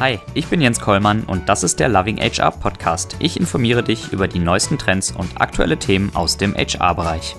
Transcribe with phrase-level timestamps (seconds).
[0.00, 3.16] Hi, ich bin Jens Kollmann und das ist der Loving HR Podcast.
[3.18, 7.34] Ich informiere dich über die neuesten Trends und aktuelle Themen aus dem HR-Bereich.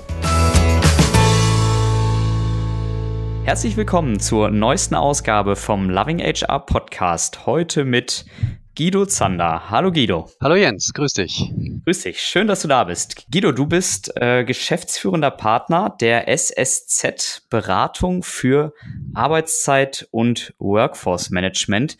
[3.45, 7.45] Herzlich willkommen zur neuesten Ausgabe vom Loving HR Podcast.
[7.45, 8.25] Heute mit
[8.77, 9.69] Guido Zander.
[9.69, 10.29] Hallo Guido.
[10.41, 11.51] Hallo Jens, grüß dich.
[11.85, 13.25] Grüß dich, schön, dass du da bist.
[13.31, 18.73] Guido, du bist äh, geschäftsführender Partner der SSZ Beratung für
[19.13, 21.97] Arbeitszeit und Workforce Management.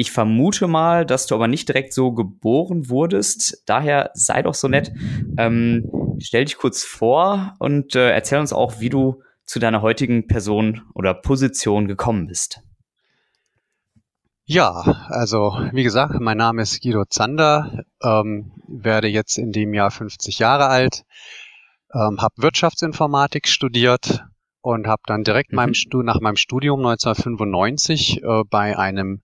[0.00, 3.62] Ich vermute mal, dass du aber nicht direkt so geboren wurdest.
[3.66, 4.92] Daher sei doch so nett,
[5.36, 10.26] ähm, stell dich kurz vor und äh, erzähl uns auch, wie du zu deiner heutigen
[10.26, 12.62] Person oder Position gekommen bist.
[14.46, 14.70] Ja,
[15.10, 20.38] also wie gesagt, mein Name ist Guido Zander, ähm, werde jetzt in dem Jahr 50
[20.38, 21.04] Jahre alt,
[21.92, 24.24] ähm, habe Wirtschaftsinformatik studiert
[24.62, 25.56] und habe dann direkt mhm.
[25.56, 25.74] meinem
[26.04, 29.20] nach meinem Studium 1995 äh, bei einem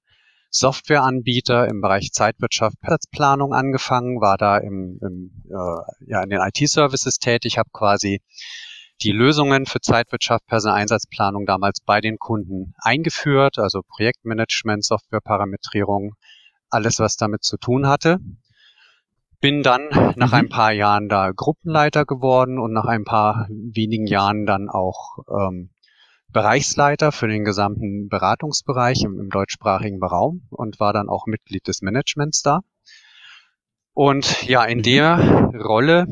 [0.58, 7.18] Softwareanbieter im Bereich Zeitwirtschaft, Platzplanung angefangen, war da im, im äh, ja, in den IT-Services
[7.18, 8.20] tätig, habe quasi
[9.02, 16.14] die Lösungen für Zeitwirtschaft, Personaleinsatzplanung damals bei den Kunden eingeführt, also Projektmanagement, Softwareparametrierung,
[16.70, 18.18] alles, was damit zu tun hatte.
[19.40, 20.34] Bin dann nach mhm.
[20.34, 25.70] ein paar Jahren da Gruppenleiter geworden und nach ein paar wenigen Jahren dann auch ähm,
[26.36, 31.80] Bereichsleiter für den gesamten Beratungsbereich im, im deutschsprachigen Raum und war dann auch Mitglied des
[31.80, 32.60] Managements da.
[33.94, 34.82] Und ja, in mhm.
[34.82, 36.04] der Rolle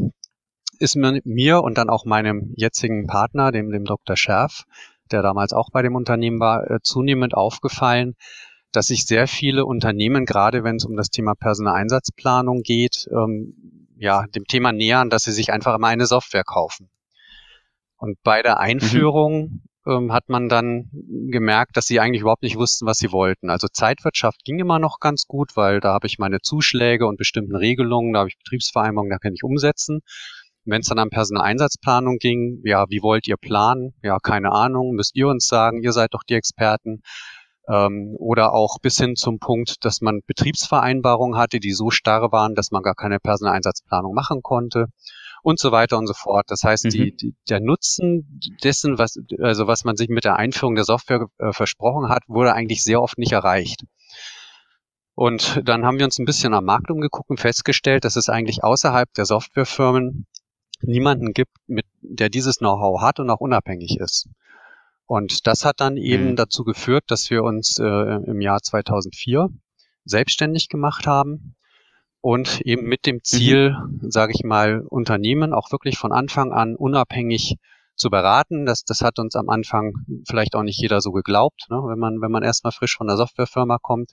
[0.78, 4.16] ist mir, mir und dann auch meinem jetzigen Partner, dem, dem Dr.
[4.16, 4.64] Scherf,
[5.10, 8.14] der damals auch bei dem Unternehmen war, äh, zunehmend aufgefallen,
[8.72, 14.24] dass sich sehr viele Unternehmen, gerade wenn es um das Thema Personaleinsatzplanung geht, ähm, ja,
[14.28, 16.88] dem Thema nähern, dass sie sich einfach immer eine Software kaufen.
[17.98, 18.60] Und bei der mhm.
[18.62, 19.62] Einführung mhm.
[19.86, 23.50] Ähm, hat man dann gemerkt, dass sie eigentlich überhaupt nicht wussten, was sie wollten.
[23.50, 27.56] Also Zeitwirtschaft ging immer noch ganz gut, weil da habe ich meine Zuschläge und bestimmten
[27.56, 30.00] Regelungen, da habe ich Betriebsvereinbarungen, da kann ich umsetzen.
[30.64, 33.94] Wenn es dann an Personaleinsatzplanung ging, ja, wie wollt ihr planen?
[34.02, 37.02] Ja, keine Ahnung, müsst ihr uns sagen, ihr seid doch die Experten.
[37.68, 42.54] Ähm, oder auch bis hin zum Punkt, dass man Betriebsvereinbarungen hatte, die so starr waren,
[42.54, 44.86] dass man gar keine Personaleinsatzplanung machen konnte
[45.44, 46.46] und so weiter und so fort.
[46.48, 46.88] Das heißt, mhm.
[46.88, 51.26] die, die, der Nutzen dessen, was, also was man sich mit der Einführung der Software
[51.38, 53.84] äh, versprochen hat, wurde eigentlich sehr oft nicht erreicht.
[55.14, 58.64] Und dann haben wir uns ein bisschen am Markt umgeguckt und festgestellt, dass es eigentlich
[58.64, 60.26] außerhalb der Softwarefirmen
[60.80, 64.28] niemanden gibt, mit, der dieses Know-how hat und auch unabhängig ist.
[65.04, 66.36] Und das hat dann eben mhm.
[66.36, 69.50] dazu geführt, dass wir uns äh, im Jahr 2004
[70.06, 71.54] selbstständig gemacht haben
[72.24, 74.10] und eben mit dem Ziel, mhm.
[74.10, 77.56] sage ich mal, Unternehmen auch wirklich von Anfang an unabhängig
[77.96, 78.64] zu beraten.
[78.64, 79.92] Das, das hat uns am Anfang
[80.26, 81.76] vielleicht auch nicht jeder so geglaubt, ne?
[81.76, 84.12] wenn man wenn man erstmal frisch von der Softwarefirma kommt.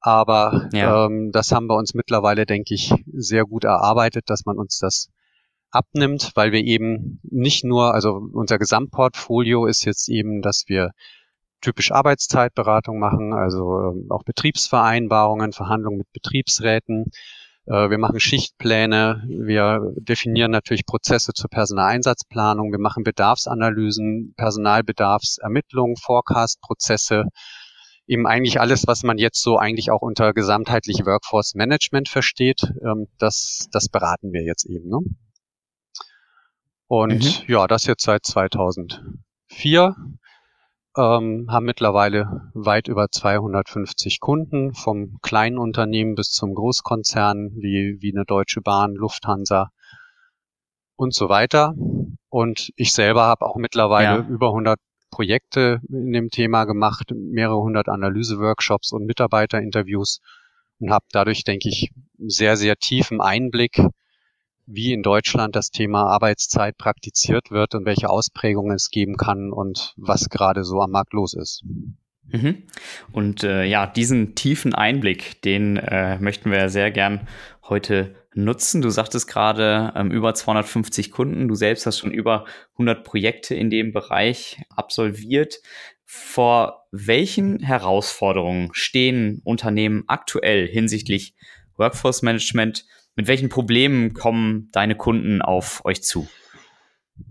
[0.00, 1.06] Aber ja.
[1.06, 5.08] ähm, das haben wir uns mittlerweile, denke ich, sehr gut erarbeitet, dass man uns das
[5.70, 10.90] abnimmt, weil wir eben nicht nur, also unser Gesamtportfolio ist jetzt eben, dass wir
[11.64, 17.06] typisch Arbeitszeitberatung machen, also ähm, auch Betriebsvereinbarungen, Verhandlungen mit Betriebsräten.
[17.66, 27.24] Äh, wir machen Schichtpläne, wir definieren natürlich Prozesse zur Personaleinsatzplanung, wir machen Bedarfsanalysen, Personalbedarfsermittlung, Forecast-Prozesse,
[28.06, 33.06] eben eigentlich alles, was man jetzt so eigentlich auch unter gesamtheitlich Workforce Management versteht, ähm,
[33.18, 34.90] das, das beraten wir jetzt eben.
[34.90, 34.98] Ne?
[36.88, 37.52] Und mhm.
[37.52, 39.96] ja, das jetzt seit 2004.
[40.96, 48.14] Ähm, haben mittlerweile weit über 250 Kunden, vom kleinen Unternehmen bis zum Großkonzern wie, wie
[48.14, 49.70] eine Deutsche Bahn, Lufthansa
[50.96, 51.74] und so weiter.
[52.28, 54.28] Und ich selber habe auch mittlerweile ja.
[54.28, 54.78] über 100
[55.10, 60.20] Projekte in dem Thema gemacht, mehrere hundert Analyseworkshops und Mitarbeiterinterviews
[60.80, 63.80] und habe dadurch, denke ich, sehr, sehr tiefen Einblick
[64.66, 69.94] wie in Deutschland das Thema Arbeitszeit praktiziert wird und welche Ausprägungen es geben kann und
[69.96, 71.62] was gerade so am Markt los ist.
[72.28, 72.62] Mhm.
[73.12, 77.28] Und äh, ja, diesen tiefen Einblick, den äh, möchten wir sehr gern
[77.68, 78.82] heute nutzen.
[78.82, 81.48] Du sagtest gerade ähm, über 250 Kunden.
[81.48, 85.60] Du selbst hast schon über 100 Projekte in dem Bereich absolviert.
[86.04, 91.34] Vor welchen Herausforderungen stehen Unternehmen aktuell hinsichtlich
[91.76, 92.84] Workforce Management
[93.16, 96.28] mit welchen Problemen kommen deine Kunden auf euch zu?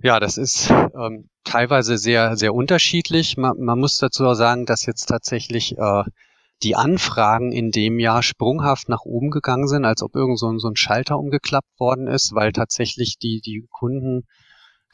[0.02, 3.36] Ja, das ist ähm, teilweise sehr, sehr unterschiedlich.
[3.38, 6.04] Man, man muss dazu auch sagen, dass jetzt tatsächlich äh,
[6.64, 10.60] die Anfragen in dem Jahr sprunghaft nach oben gegangen sind, als ob irgend so ein,
[10.60, 14.24] so ein Schalter umgeklappt worden ist, weil tatsächlich die, die Kunden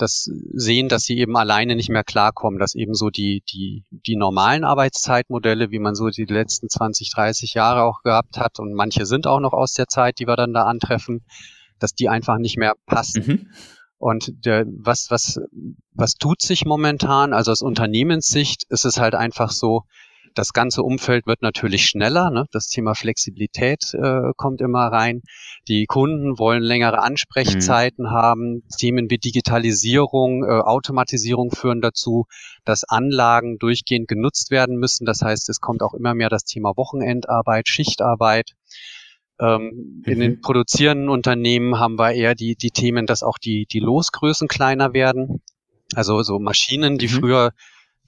[0.02, 4.16] das sehen, dass sie eben alleine nicht mehr klarkommen, dass eben so die, die, die
[4.16, 9.06] normalen Arbeitszeitmodelle, wie man so die letzten 20, 30 Jahre auch gehabt hat, und manche
[9.06, 11.24] sind auch noch aus der Zeit, die wir dann da antreffen,
[11.80, 13.24] dass die einfach nicht mehr passen.
[13.26, 13.48] Mhm.
[13.98, 15.42] Und der, was, was,
[15.94, 17.34] was tut sich momentan?
[17.34, 19.84] Also aus Unternehmenssicht ist es halt einfach so,
[20.36, 22.30] das ganze Umfeld wird natürlich schneller.
[22.30, 22.46] Ne?
[22.52, 25.22] Das Thema Flexibilität äh, kommt immer rein.
[25.68, 28.12] Die Kunden wollen längere Ansprechzeiten mhm.
[28.12, 28.64] haben.
[28.78, 32.26] Themen wie Digitalisierung, äh, Automatisierung führen dazu,
[32.66, 35.06] dass Anlagen durchgehend genutzt werden müssen.
[35.06, 38.52] Das heißt, es kommt auch immer mehr das Thema Wochenendarbeit, Schichtarbeit.
[39.40, 40.12] Ähm, mhm.
[40.12, 44.48] In den produzierenden Unternehmen haben wir eher die, die Themen, dass auch die, die Losgrößen
[44.48, 45.42] kleiner werden.
[45.96, 47.20] Also so Maschinen, die mhm.
[47.20, 47.52] früher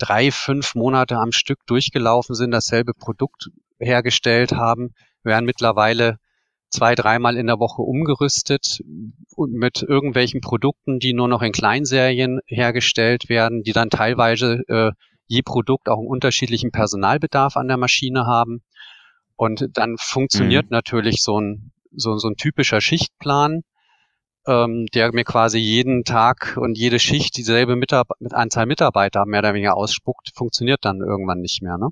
[0.01, 3.49] drei, fünf Monate am Stück durchgelaufen sind, dasselbe Produkt
[3.79, 4.93] hergestellt haben,
[5.23, 6.17] werden mittlerweile
[6.69, 8.79] zwei, dreimal in der Woche umgerüstet
[9.35, 14.91] und mit irgendwelchen Produkten, die nur noch in Kleinserien hergestellt werden, die dann teilweise äh,
[15.27, 18.61] je Produkt auch einen unterschiedlichen Personalbedarf an der Maschine haben.
[19.35, 20.75] Und dann funktioniert mhm.
[20.75, 23.61] natürlich so ein, so, so ein typischer Schichtplan
[24.47, 29.39] ähm, der mir quasi jeden Tag und jede Schicht dieselbe Mitab mit Anzahl Mitarbeiter mehr
[29.39, 31.77] oder weniger ausspuckt, funktioniert dann irgendwann nicht mehr.
[31.77, 31.89] Ne?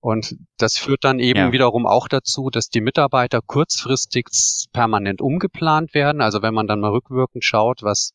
[0.00, 1.52] Und das führt dann eben ja.
[1.52, 4.28] wiederum auch dazu, dass die Mitarbeiter kurzfristig
[4.72, 6.20] permanent umgeplant werden.
[6.20, 8.12] Also wenn man dann mal rückwirkend schaut, was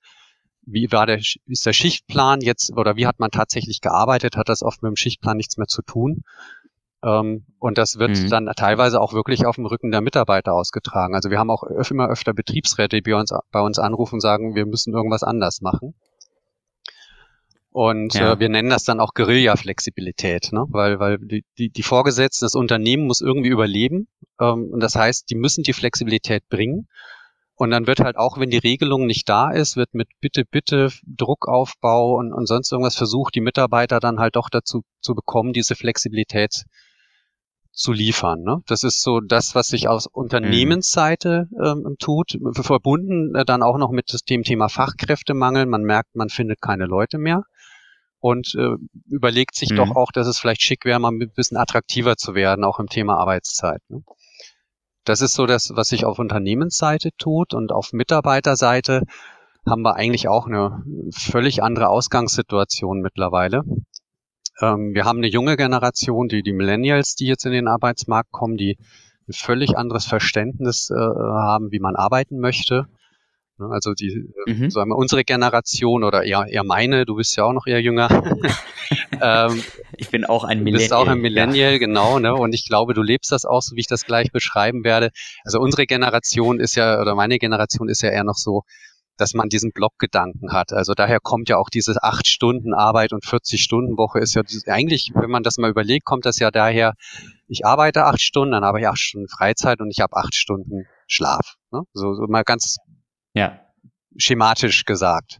[0.63, 4.61] wie war der, ist der Schichtplan jetzt oder wie hat man tatsächlich gearbeitet, hat das
[4.61, 6.23] oft mit dem Schichtplan nichts mehr zu tun.
[7.03, 8.29] Ähm, und das wird mhm.
[8.29, 11.15] dann teilweise auch wirklich auf dem Rücken der Mitarbeiter ausgetragen.
[11.15, 14.55] Also wir haben auch immer öfter Betriebsräte, die bei uns, bei uns anrufen und sagen,
[14.55, 15.95] wir müssen irgendwas anders machen.
[17.71, 18.33] Und ja.
[18.33, 20.65] äh, wir nennen das dann auch Guerilla-Flexibilität, ne?
[20.69, 24.07] weil, weil die, die, die Vorgesetzten, das Unternehmen muss irgendwie überleben.
[24.39, 26.87] Ähm, und das heißt, die müssen die Flexibilität bringen.
[27.55, 30.89] Und dann wird halt auch, wenn die Regelung nicht da ist, wird mit Bitte, Bitte,
[31.05, 35.75] Druckaufbau und, und sonst irgendwas versucht, die Mitarbeiter dann halt doch dazu zu bekommen, diese
[35.75, 36.63] Flexibilität
[37.71, 38.41] zu liefern.
[38.41, 38.61] Ne?
[38.67, 43.91] Das ist so das, was sich aus Unternehmensseite ähm, tut, verbunden äh, dann auch noch
[43.91, 45.65] mit dem Thema Fachkräftemangel.
[45.65, 47.43] Man merkt, man findet keine Leute mehr
[48.19, 48.75] und äh,
[49.07, 49.77] überlegt sich mhm.
[49.77, 52.87] doch auch, dass es vielleicht schick wäre, mal ein bisschen attraktiver zu werden, auch im
[52.87, 53.81] Thema Arbeitszeit.
[53.89, 54.03] Ne?
[55.03, 59.03] Das ist so das, was sich auf Unternehmensseite tut und auf Mitarbeiterseite
[59.67, 63.63] haben wir eigentlich auch eine völlig andere Ausgangssituation mittlerweile.
[64.61, 68.57] Ähm, wir haben eine junge Generation, die, die Millennials, die jetzt in den Arbeitsmarkt kommen,
[68.57, 68.77] die
[69.27, 72.87] ein völlig anderes Verständnis äh, haben, wie man arbeiten möchte.
[73.57, 74.69] Ne, also die, äh, mhm.
[74.71, 78.09] sagen wir, unsere Generation oder eher, eher meine, du bist ja auch noch eher jünger.
[79.21, 79.63] ähm,
[79.97, 80.73] ich bin auch ein Millennial.
[80.73, 81.77] Du bist auch ein Millennial, ja.
[81.77, 82.33] genau, ne?
[82.33, 85.11] Und ich glaube, du lebst das auch so, wie ich das gleich beschreiben werde.
[85.43, 88.63] Also unsere Generation ist ja, oder meine Generation ist ja eher noch so,
[89.21, 90.73] dass man diesen Blockgedanken hat.
[90.73, 94.41] Also daher kommt ja auch diese acht Stunden Arbeit und 40 Stunden Woche ist ja
[94.65, 96.93] eigentlich, wenn man das mal überlegt, kommt das ja daher,
[97.47, 100.87] ich arbeite acht Stunden, dann habe ich acht Stunden Freizeit und ich habe acht Stunden
[101.05, 101.55] Schlaf.
[101.71, 101.81] Ne?
[101.93, 102.77] So, so mal ganz
[103.33, 103.59] ja.
[104.17, 105.39] schematisch gesagt.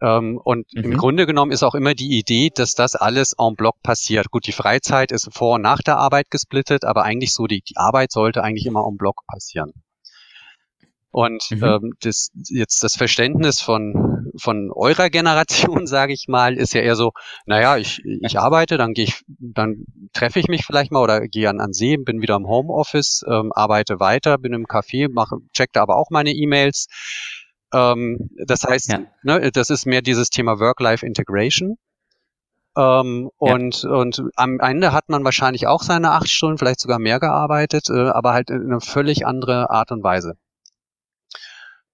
[0.00, 0.82] Ähm, und mhm.
[0.84, 4.30] im Grunde genommen ist auch immer die Idee, dass das alles en bloc passiert.
[4.30, 7.76] Gut, die Freizeit ist vor und nach der Arbeit gesplittet, aber eigentlich so, die, die
[7.76, 9.72] Arbeit sollte eigentlich immer en bloc passieren.
[11.10, 11.64] Und mhm.
[11.64, 16.96] ähm, das, jetzt das Verständnis von, von eurer Generation, sage ich mal, ist ja eher
[16.96, 17.12] so,
[17.46, 21.48] naja, ich, ich arbeite, dann gehe ich, dann treffe ich mich vielleicht mal oder gehe
[21.48, 25.72] an, an See, bin wieder im Homeoffice, ähm, arbeite weiter, bin im Café, mache, check
[25.72, 26.86] da aber auch meine E-Mails.
[27.72, 29.00] Ähm, das heißt, ja.
[29.22, 31.76] ne, das ist mehr dieses Thema Work-Life-Integration.
[32.76, 33.54] Ähm, ja.
[33.54, 37.88] und, und am Ende hat man wahrscheinlich auch seine acht Stunden, vielleicht sogar mehr gearbeitet,
[37.90, 40.34] äh, aber halt in eine völlig andere Art und Weise.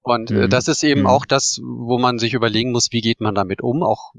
[0.04, 0.50] Und äh, mhm.
[0.50, 1.06] das ist eben mhm.
[1.06, 3.82] auch das, wo man sich überlegen muss, wie geht man damit um.
[3.82, 4.12] Auch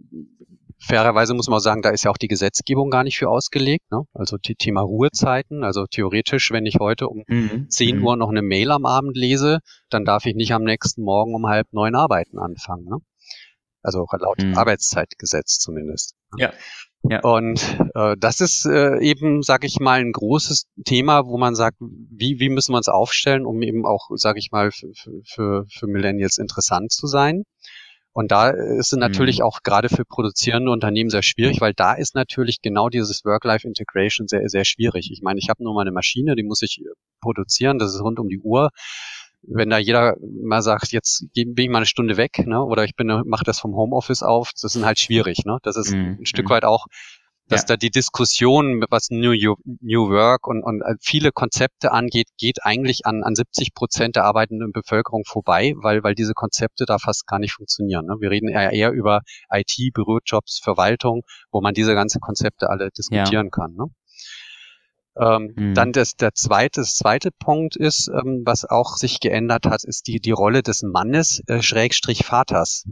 [0.79, 3.91] fairerweise muss man auch sagen, da ist ja auch die Gesetzgebung gar nicht für ausgelegt.
[3.91, 4.01] Ne?
[4.13, 5.63] Also die Thema Ruhezeiten.
[5.63, 7.69] Also theoretisch, wenn ich heute um mhm.
[7.69, 8.05] 10 mhm.
[8.05, 9.59] Uhr noch eine Mail am Abend lese,
[9.91, 12.85] dann darf ich nicht am nächsten Morgen um halb neun arbeiten anfangen.
[12.85, 12.97] Ne?
[13.83, 14.57] Also laut mhm.
[14.57, 16.15] Arbeitszeitgesetz zumindest.
[16.37, 16.51] Ja.
[17.09, 17.19] Ja.
[17.21, 21.77] Und äh, das ist äh, eben, sage ich mal, ein großes Thema, wo man sagt,
[21.79, 26.37] wie, wie müssen wir uns aufstellen, um eben auch, sage ich mal, für, für, Millennials
[26.37, 27.43] interessant zu sein.
[28.11, 29.45] Und da ist es natürlich mhm.
[29.45, 34.47] auch gerade für produzierende Unternehmen sehr schwierig, weil da ist natürlich genau dieses Work-Life-Integration sehr,
[34.47, 35.09] sehr schwierig.
[35.11, 36.81] Ich meine, ich habe nur mal eine Maschine, die muss ich
[37.21, 38.69] produzieren, das ist rund um die Uhr
[39.47, 42.95] wenn da jeder mal sagt, jetzt bin ich mal eine Stunde weg, ne, oder ich
[42.95, 45.57] bin mache das vom Homeoffice auf, das ist halt schwierig, ne?
[45.63, 46.17] Das ist mhm.
[46.19, 46.49] ein Stück mhm.
[46.51, 46.87] weit auch
[47.47, 47.67] dass ja.
[47.67, 49.33] da die Diskussion, was New,
[49.81, 54.25] New Work und, und äh, viele Konzepte angeht, geht eigentlich an, an 70 Prozent der
[54.25, 58.07] arbeitenden Bevölkerung vorbei, weil, weil diese Konzepte da fast gar nicht funktionieren.
[58.07, 58.15] Ne?
[58.19, 59.21] Wir reden eher, eher über
[59.51, 61.21] IT, Bürojobs, Verwaltung,
[61.51, 63.51] wo man diese ganzen Konzepte alle diskutieren ja.
[63.51, 63.73] kann.
[63.75, 63.85] Ne?
[65.17, 65.73] Ähm, mhm.
[65.73, 70.07] Dann das, der zweite, das zweite Punkt ist, ähm, was auch sich geändert hat, ist
[70.07, 72.85] die, die Rolle des Mannes, äh, Schrägstrich Vaters.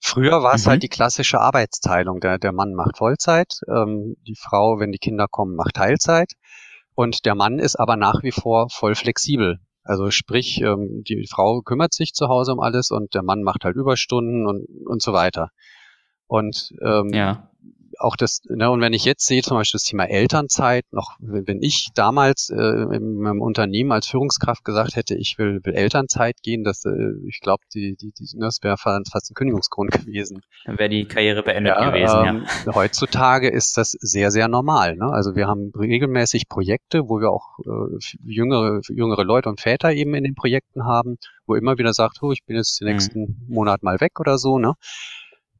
[0.00, 0.70] Früher war es halt mhm.
[0.70, 2.20] halt die klassische Arbeitsteilung.
[2.20, 6.32] Der, der Mann macht Vollzeit, ähm, die Frau, wenn die Kinder kommen, macht Teilzeit.
[6.94, 9.58] Und der Mann ist aber nach wie vor voll flexibel.
[9.82, 13.64] Also sprich, ähm, die Frau kümmert sich zu Hause um alles und der Mann macht
[13.64, 15.50] halt Überstunden und, und so weiter.
[16.28, 17.50] Und ähm, ja
[17.98, 21.62] auch das, ne, und wenn ich jetzt sehe, zum Beispiel das Thema Elternzeit, noch, wenn
[21.62, 26.64] ich damals äh, in meinem Unternehmen als Führungskraft gesagt hätte, ich will, will Elternzeit gehen,
[26.64, 26.90] das, äh,
[27.26, 30.42] ich glaube, die, die, die, das wäre fast ein Kündigungsgrund gewesen.
[30.64, 32.74] Dann wäre die Karriere beendet ja, gewesen, ähm, ja.
[32.74, 34.96] Heutzutage ist das sehr, sehr normal.
[34.96, 35.06] Ne?
[35.06, 40.14] Also wir haben regelmäßig Projekte, wo wir auch äh, jüngere, jüngere Leute und Väter eben
[40.14, 42.92] in den Projekten haben, wo immer wieder sagt, oh, ich bin jetzt den mhm.
[42.92, 43.36] nächsten mhm.
[43.48, 44.74] Monat mal weg oder so, ne?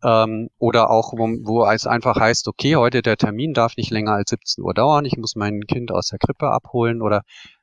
[0.02, 4.12] Ähm, oder auch, wo, wo es einfach heißt, okay, heute der Termin darf nicht länger
[4.12, 7.22] als 17 Uhr dauern, ich muss mein Kind aus der Krippe abholen oder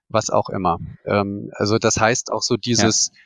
[0.09, 0.79] was auch immer.
[1.05, 3.19] Ähm, also das heißt auch so dieses, ja.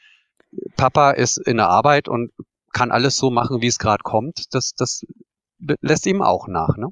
[0.75, 2.31] Papa ist in der Arbeit und
[2.73, 5.03] kann alles so machen, wie es gerade kommt, das, das
[5.81, 6.77] lässt ihm auch nach.
[6.77, 6.87] Ne?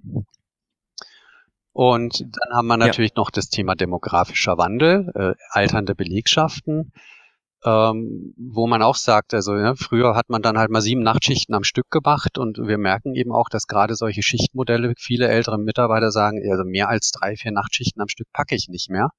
[1.72, 3.22] Und dann haben wir natürlich ja.
[3.22, 6.91] noch das Thema demografischer Wandel, äh, alternde Belegschaften
[7.65, 11.55] ähm, wo man auch sagt, also ja, früher hat man dann halt mal sieben Nachtschichten
[11.55, 16.12] am Stück gemacht und wir merken eben auch, dass gerade solche Schichtmodelle viele ältere Mitarbeiter
[16.12, 19.10] sagen, also mehr als drei, vier Nachtschichten am Stück packe ich nicht mehr.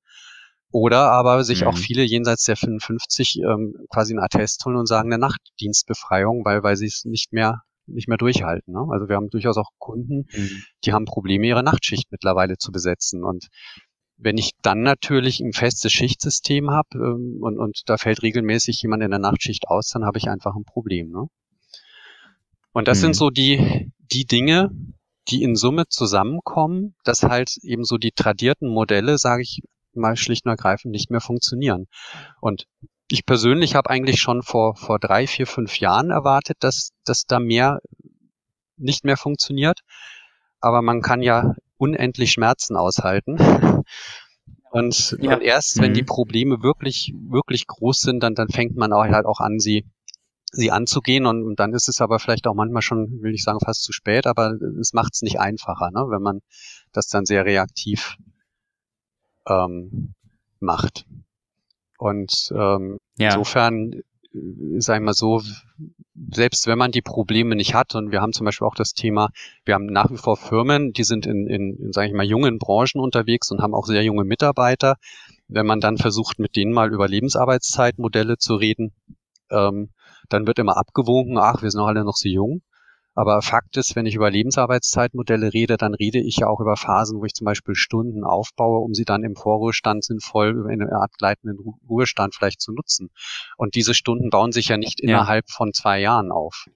[0.70, 1.68] Oder aber sich mhm.
[1.68, 6.62] auch viele jenseits der 55 ähm, quasi einen Attest holen und sagen eine Nachtdienstbefreiung, weil,
[6.62, 8.74] weil sie es nicht mehr nicht mehr durchhalten.
[8.74, 8.84] Ne?
[8.90, 10.62] Also wir haben durchaus auch Kunden, mhm.
[10.84, 13.22] die haben Probleme, ihre Nachtschicht mittlerweile zu besetzen.
[13.22, 13.46] Und
[14.18, 19.02] wenn ich dann natürlich ein festes Schichtsystem habe ähm, und, und da fällt regelmäßig jemand
[19.02, 21.10] in der Nachtschicht aus, dann habe ich einfach ein Problem.
[21.10, 21.26] Ne?
[22.72, 23.02] Und das mhm.
[23.02, 24.70] sind so die, die Dinge,
[25.28, 29.60] die in Summe zusammenkommen, dass halt eben so die tradierten Modelle, sage ich
[29.94, 31.86] mal schlicht und ergreifend, nicht mehr funktionieren.
[32.40, 32.66] Und
[33.10, 37.40] ich persönlich habe eigentlich schon vor, vor drei, vier, fünf Jahren erwartet, dass, dass da
[37.40, 37.80] mehr
[38.76, 39.80] nicht mehr funktioniert.
[40.60, 43.38] Aber man kann ja unendlich Schmerzen aushalten.
[44.72, 45.34] Und, ja.
[45.34, 45.94] und erst, wenn mhm.
[45.94, 49.86] die Probleme wirklich, wirklich groß sind, dann, dann fängt man auch halt auch an, sie,
[50.52, 51.24] sie anzugehen.
[51.24, 53.92] Und, und dann ist es aber vielleicht auch manchmal schon, will ich sagen, fast zu
[53.92, 56.40] spät, aber es macht es nicht einfacher, ne, wenn man
[56.92, 58.16] das dann sehr reaktiv
[59.46, 60.12] ähm,
[60.60, 61.06] macht.
[61.96, 63.30] Und ähm, ja.
[63.30, 64.02] insofern
[64.78, 65.42] sag ich mal so,
[66.32, 69.30] selbst wenn man die Probleme nicht hat, und wir haben zum Beispiel auch das Thema,
[69.64, 72.58] wir haben nach wie vor Firmen, die sind in, in, in sage ich mal, jungen
[72.58, 74.96] Branchen unterwegs und haben auch sehr junge Mitarbeiter.
[75.48, 78.92] Wenn man dann versucht, mit denen mal über Lebensarbeitszeitmodelle zu reden,
[79.50, 79.90] ähm,
[80.28, 82.62] dann wird immer abgewunken, ach, wir sind doch alle noch so jung.
[83.16, 87.18] Aber Fakt ist, wenn ich über Lebensarbeitszeitmodelle rede, dann rede ich ja auch über Phasen,
[87.18, 91.16] wo ich zum Beispiel Stunden aufbaue, um sie dann im Vorruhestand sinnvoll in einer Art
[91.16, 91.58] gleitenden
[91.88, 93.08] Ruhestand vielleicht zu nutzen.
[93.56, 95.08] Und diese Stunden bauen sich ja nicht ja.
[95.08, 96.66] innerhalb von zwei Jahren auf.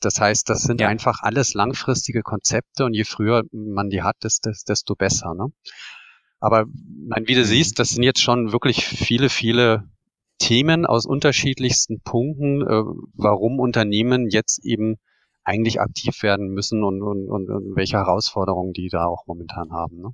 [0.00, 0.88] Das heißt, das sind ja.
[0.88, 5.32] einfach alles langfristige Konzepte und je früher man die hat, desto besser.
[5.34, 5.46] Ne?
[6.38, 6.66] Aber
[7.08, 7.46] mein, wie du mhm.
[7.46, 9.88] siehst, das sind jetzt schon wirklich viele, viele
[10.38, 12.82] Themen aus unterschiedlichsten Punkten, äh,
[13.14, 14.98] warum Unternehmen jetzt eben
[15.46, 20.00] eigentlich aktiv werden müssen und, und, und, und welche Herausforderungen die da auch momentan haben.
[20.00, 20.10] Ne?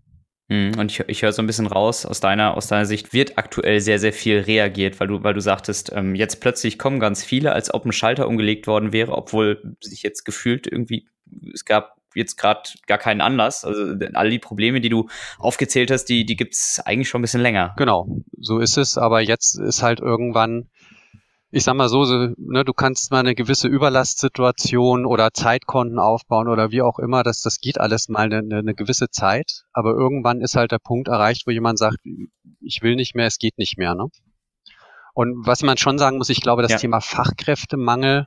[0.49, 3.39] Mhm, und ich, ich höre so ein bisschen raus, aus deiner, aus deiner Sicht wird
[3.39, 7.25] aktuell sehr, sehr viel reagiert, weil du, weil du sagtest, ähm, jetzt plötzlich kommen ganz
[7.25, 11.09] viele, als ob ein Schalter umgelegt worden wäre, obwohl sich jetzt gefühlt irgendwie,
[11.55, 13.65] es gab jetzt gerade gar keinen Anlass.
[13.65, 15.09] Also all die Probleme, die du
[15.39, 17.75] aufgezählt hast, die, die gibt's eigentlich schon ein bisschen länger.
[17.79, 18.07] Genau,
[18.39, 20.69] so ist es, aber jetzt ist halt irgendwann
[21.55, 26.49] ich sag mal so, so ne, du kannst mal eine gewisse Überlastsituation oder Zeitkonten aufbauen
[26.49, 30.41] oder wie auch immer, das, das geht alles mal eine, eine gewisse Zeit, aber irgendwann
[30.41, 31.99] ist halt der Punkt erreicht, wo jemand sagt,
[32.61, 33.95] ich will nicht mehr, es geht nicht mehr.
[33.95, 34.07] Ne?
[35.13, 36.79] Und was man schon sagen muss, ich glaube, das ja.
[36.79, 38.27] Thema Fachkräftemangel,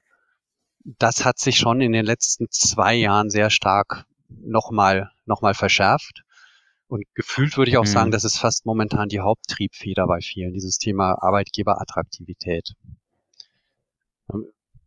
[0.84, 6.22] das hat sich schon in den letzten zwei Jahren sehr stark nochmal noch mal verschärft.
[6.88, 7.90] Und gefühlt würde ich auch mhm.
[7.90, 12.76] sagen, das ist fast momentan die Haupttriebfeder bei vielen, dieses Thema Arbeitgeberattraktivität.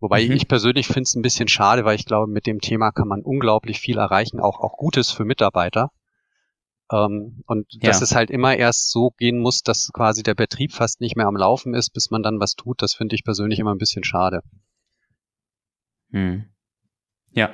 [0.00, 0.32] Wobei mhm.
[0.32, 3.22] ich persönlich finde es ein bisschen schade, weil ich glaube, mit dem Thema kann man
[3.22, 5.90] unglaublich viel erreichen, auch, auch Gutes für Mitarbeiter.
[6.90, 7.88] Ähm, und ja.
[7.88, 11.26] dass es halt immer erst so gehen muss, dass quasi der Betrieb fast nicht mehr
[11.26, 14.04] am Laufen ist, bis man dann was tut, das finde ich persönlich immer ein bisschen
[14.04, 14.40] schade.
[16.10, 16.46] Mhm.
[17.32, 17.50] Ja,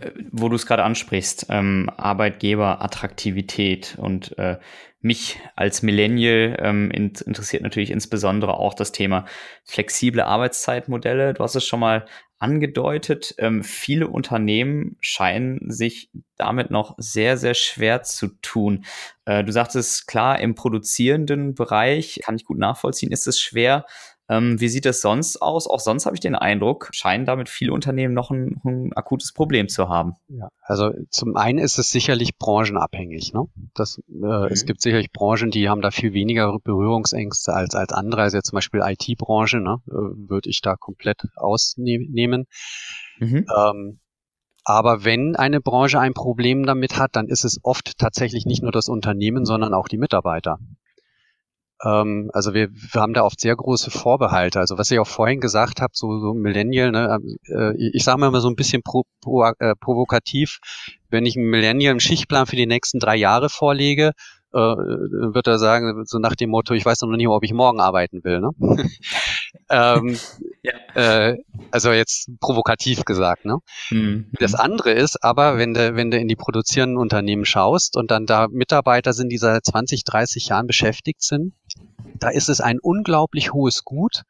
[0.00, 4.58] Äh, wo du es gerade ansprichst, ähm, Arbeitgeberattraktivität und äh,
[5.00, 9.26] mich als Millennial ähm, interessiert natürlich insbesondere auch das Thema
[9.64, 11.34] flexible Arbeitszeitmodelle.
[11.34, 12.06] Du hast es schon mal
[12.38, 13.34] angedeutet.
[13.38, 18.84] Ähm, viele Unternehmen scheinen sich damit noch sehr, sehr schwer zu tun.
[19.24, 23.86] Äh, du sagtest, klar, im produzierenden Bereich kann ich gut nachvollziehen, ist es schwer.
[24.28, 25.68] Ähm, wie sieht es sonst aus?
[25.68, 29.68] Auch sonst habe ich den Eindruck, scheinen damit viele Unternehmen noch ein, ein, akutes Problem
[29.68, 30.14] zu haben.
[30.28, 33.32] Ja, also zum einen ist es sicherlich branchenabhängig.
[33.32, 33.44] Ne?
[33.74, 34.48] Das, äh, mhm.
[34.50, 38.22] Es gibt sicherlich Branchen, die haben da viel weniger Berührungsängste als, als andere.
[38.22, 39.80] Also jetzt zum Beispiel IT-Branche, ne?
[39.86, 39.92] äh,
[40.28, 42.46] würde ich da komplett ausnehmen.
[43.18, 43.46] Mhm.
[43.56, 44.00] Ähm,
[44.64, 48.72] aber wenn eine Branche ein Problem damit hat, dann ist es oft tatsächlich nicht nur
[48.72, 50.58] das Unternehmen, sondern auch die Mitarbeiter.
[51.84, 54.60] Ähm, also wir, wir haben da oft sehr große Vorbehalte.
[54.60, 57.18] Also was ich auch vorhin gesagt habe, so, so Millennial, ne,
[57.48, 60.58] äh, ich sage mal so ein bisschen pro, pro, äh, provokativ,
[61.10, 64.12] wenn ich ein Millennial im Schichtplan für die nächsten drei Jahre vorlege,
[64.52, 67.80] äh, wird er sagen, so nach dem Motto, ich weiß noch nicht, ob ich morgen
[67.80, 68.40] arbeiten will.
[68.40, 68.50] Ne?
[69.68, 70.18] ähm,
[70.62, 70.72] ja.
[70.94, 71.38] äh,
[71.70, 73.44] also jetzt provokativ gesagt.
[73.44, 73.58] Ne?
[73.90, 74.30] Mhm.
[74.38, 78.26] Das andere ist aber, wenn du, wenn du in die produzierenden Unternehmen schaust und dann
[78.26, 81.54] da Mitarbeiter sind, die seit 20, 30 Jahren beschäftigt sind,
[82.18, 84.22] da ist es ein unglaublich hohes Gut,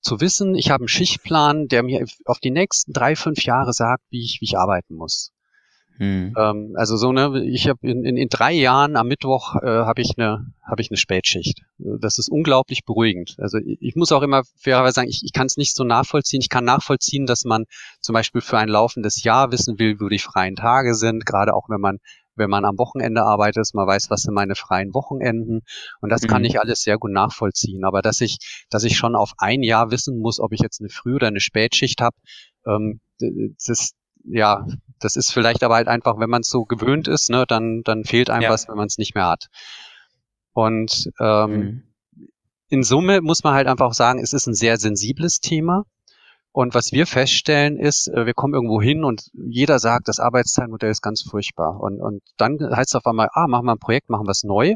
[0.00, 4.04] zu wissen, ich habe einen Schichtplan, der mir auf die nächsten drei, fünf Jahre sagt,
[4.10, 5.32] wie ich, wie ich arbeiten muss.
[5.98, 6.32] Hm.
[6.38, 10.00] Ähm, also so ne, ich habe in, in, in drei Jahren am Mittwoch äh, habe
[10.00, 11.62] ich eine habe ich eine Spätschicht.
[11.78, 13.36] Das ist unglaublich beruhigend.
[13.38, 16.40] Also ich, ich muss auch immer fairerweise sagen, ich, ich kann es nicht so nachvollziehen.
[16.40, 17.64] Ich kann nachvollziehen, dass man
[18.00, 21.68] zum Beispiel für ein laufendes Jahr wissen will, wo die freien Tage sind, gerade auch
[21.68, 21.98] wenn man
[22.38, 25.62] wenn man am Wochenende arbeitet, man weiß, was sind meine freien Wochenenden.
[26.00, 26.28] Und das mhm.
[26.28, 27.84] kann ich alles sehr gut nachvollziehen.
[27.84, 28.38] Aber dass ich,
[28.70, 31.40] dass ich schon auf ein Jahr wissen muss, ob ich jetzt eine Früh- oder eine
[31.40, 32.16] Spätschicht habe,
[32.64, 33.00] ähm,
[33.66, 34.66] das, ja,
[35.00, 38.04] das ist vielleicht aber halt einfach, wenn man es so gewöhnt ist, ne, dann, dann
[38.04, 38.50] fehlt einem ja.
[38.50, 39.46] was, wenn man es nicht mehr hat.
[40.52, 41.82] Und ähm, mhm.
[42.68, 45.84] in Summe muss man halt einfach sagen, es ist ein sehr sensibles Thema.
[46.50, 50.90] Und was wir feststellen ist, äh, wir kommen irgendwo hin und jeder sagt, das Arbeitszeitmodell
[50.90, 51.78] ist ganz furchtbar.
[51.80, 54.44] Und, und dann heißt es auf einmal, ah, machen wir ein Projekt, machen wir es
[54.44, 54.74] neu.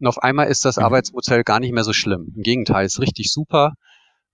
[0.00, 0.84] Und auf einmal ist das mhm.
[0.84, 2.32] Arbeitsmodell gar nicht mehr so schlimm.
[2.36, 3.74] Im Gegenteil, ist richtig super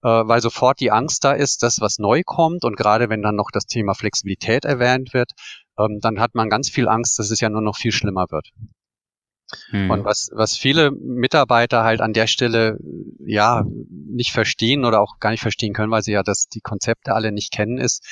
[0.09, 3.51] weil sofort die Angst da ist, dass was neu kommt und gerade wenn dann noch
[3.51, 5.33] das Thema Flexibilität erwähnt wird,
[5.79, 8.51] ähm, dann hat man ganz viel Angst, dass es ja nur noch viel schlimmer wird.
[9.71, 9.91] Hm.
[9.91, 12.79] Und was, was viele Mitarbeiter halt an der Stelle
[13.25, 17.15] ja nicht verstehen oder auch gar nicht verstehen können, weil sie ja das, die Konzepte
[17.15, 18.05] alle nicht kennen, ist,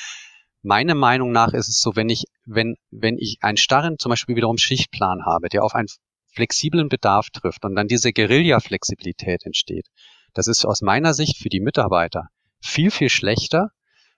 [0.61, 4.35] meine Meinung nach ist es so, wenn ich, wenn, wenn ich einen starren, zum Beispiel
[4.35, 5.89] wiederum Schichtplan habe, der auf einen
[6.33, 9.87] flexiblen Bedarf trifft und dann diese Guerilla-Flexibilität entsteht,
[10.33, 13.71] das ist aus meiner Sicht für die Mitarbeiter viel, viel schlechter,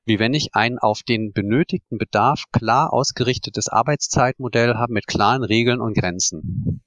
[0.06, 5.82] wie wenn ich ein auf den benötigten Bedarf klar ausgerichtetes Arbeitszeitmodell habe mit klaren Regeln
[5.82, 6.82] und Grenzen.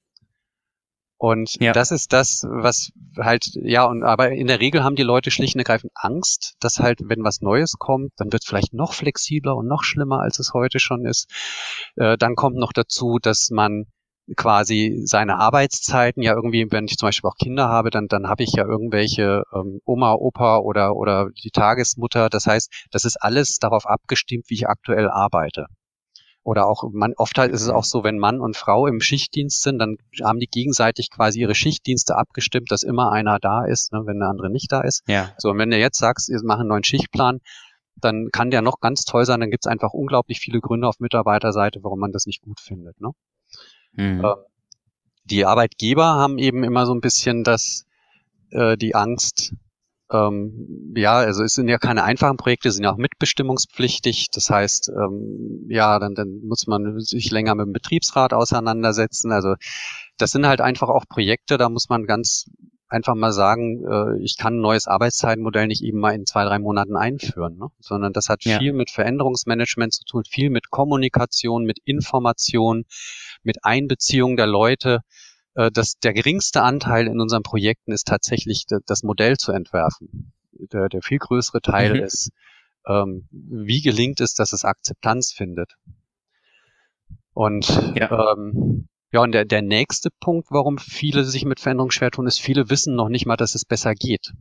[1.20, 1.72] Und ja.
[1.72, 5.56] das ist das, was halt, ja, und aber in der Regel haben die Leute schlicht
[5.56, 9.56] und ergreifend Angst, dass halt, wenn was Neues kommt, dann wird es vielleicht noch flexibler
[9.56, 11.28] und noch schlimmer, als es heute schon ist.
[11.96, 13.86] Äh, dann kommt noch dazu, dass man
[14.36, 18.42] quasi seine Arbeitszeiten ja irgendwie, wenn ich zum Beispiel auch Kinder habe, dann, dann habe
[18.42, 22.28] ich ja irgendwelche ähm, Oma, Opa oder, oder die Tagesmutter.
[22.28, 25.66] Das heißt, das ist alles darauf abgestimmt, wie ich aktuell arbeite.
[26.44, 29.62] Oder auch, man, oft halt ist es auch so, wenn Mann und Frau im Schichtdienst
[29.62, 34.02] sind, dann haben die gegenseitig quasi ihre Schichtdienste abgestimmt, dass immer einer da ist, ne,
[34.06, 35.02] wenn der andere nicht da ist.
[35.08, 35.30] Ja.
[35.36, 37.40] So, und wenn du jetzt sagst, wir machen einen neuen Schichtplan,
[37.96, 41.00] dann kann der noch ganz toll sein, dann gibt es einfach unglaublich viele Gründe auf
[41.00, 42.98] Mitarbeiterseite, warum man das nicht gut findet.
[43.00, 43.10] Ne?
[43.98, 44.24] Mhm.
[44.24, 44.34] Äh,
[45.24, 47.84] die Arbeitgeber haben eben immer so ein bisschen das,
[48.50, 49.52] äh, die Angst,
[50.10, 54.28] ähm, ja, also es sind ja keine einfachen Projekte, sind ja auch mitbestimmungspflichtig.
[54.32, 59.32] Das heißt, ähm, ja, dann, dann muss man sich länger mit dem Betriebsrat auseinandersetzen.
[59.32, 59.54] Also
[60.16, 62.46] das sind halt einfach auch Projekte, da muss man ganz
[62.88, 66.58] einfach mal sagen, äh, ich kann ein neues Arbeitszeitmodell nicht eben mal in zwei, drei
[66.58, 67.68] Monaten einführen, ne?
[67.78, 68.58] sondern das hat ja.
[68.58, 72.84] viel mit Veränderungsmanagement zu tun, viel mit Kommunikation, mit Information,
[73.42, 75.00] mit Einbeziehung der Leute.
[75.54, 80.32] Äh, das, der geringste Anteil in unseren Projekten ist tatsächlich das Modell zu entwerfen.
[80.72, 82.02] Der, der viel größere Teil mhm.
[82.02, 82.30] ist,
[82.86, 85.74] ähm, wie gelingt es, dass es Akzeptanz findet.
[87.34, 88.32] Und ja.
[88.32, 92.40] ähm, ja, und der, der nächste Punkt, warum viele sich mit Veränderung schwer tun, ist,
[92.40, 94.32] viele wissen noch nicht mal, dass es besser geht.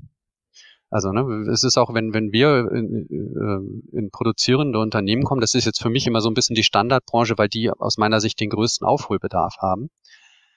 [0.89, 5.53] Also ne, es ist auch, wenn, wenn wir in, äh, in produzierende Unternehmen kommen, das
[5.53, 8.39] ist jetzt für mich immer so ein bisschen die Standardbranche, weil die aus meiner Sicht
[8.39, 9.89] den größten Aufholbedarf haben.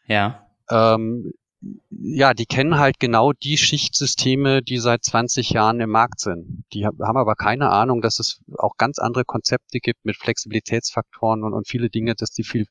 [0.07, 0.47] Ja.
[0.71, 1.33] Ähm,
[1.91, 6.65] ja, die kennen halt genau die Schichtsysteme, die seit 20 Jahren im Markt sind.
[6.73, 11.53] Die haben aber keine Ahnung, dass es auch ganz andere Konzepte gibt mit Flexibilitätsfaktoren und,
[11.53, 12.67] und viele Dinge, dass die viel,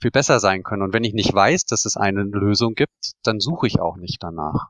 [0.00, 0.82] viel besser sein können.
[0.82, 4.22] Und wenn ich nicht weiß, dass es eine Lösung gibt, dann suche ich auch nicht
[4.22, 4.68] danach.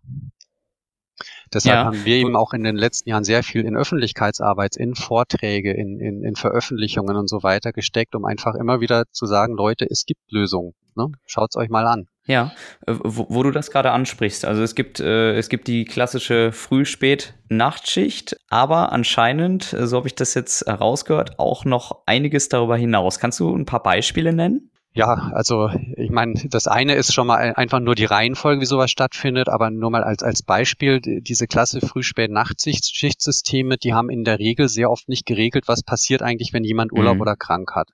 [1.52, 1.84] Deshalb ja.
[1.84, 5.98] haben wir eben auch in den letzten Jahren sehr viel in Öffentlichkeitsarbeit, in Vorträge, in,
[5.98, 10.06] in, in Veröffentlichungen und so weiter gesteckt, um einfach immer wieder zu sagen, Leute, es
[10.06, 10.74] gibt Lösungen.
[10.96, 11.08] Ne?
[11.26, 12.06] Schaut's euch mal an.
[12.26, 12.52] Ja,
[12.86, 14.44] äh, wo, wo, du das gerade ansprichst.
[14.44, 20.14] Also es gibt, äh, es gibt die klassische Früh-Spät-Nachtschicht, aber anscheinend, äh, so habe ich
[20.14, 23.18] das jetzt herausgehört, auch noch einiges darüber hinaus.
[23.18, 24.69] Kannst du ein paar Beispiele nennen?
[24.92, 28.90] Ja, also ich meine, das eine ist schon mal einfach nur die Reihenfolge, wie sowas
[28.90, 34.68] stattfindet, aber nur mal als, als Beispiel, diese Klasse Früh-Spät-Nacht-Schichtsysteme, die haben in der Regel
[34.68, 37.20] sehr oft nicht geregelt, was passiert eigentlich, wenn jemand Urlaub mhm.
[37.20, 37.88] oder krank hat.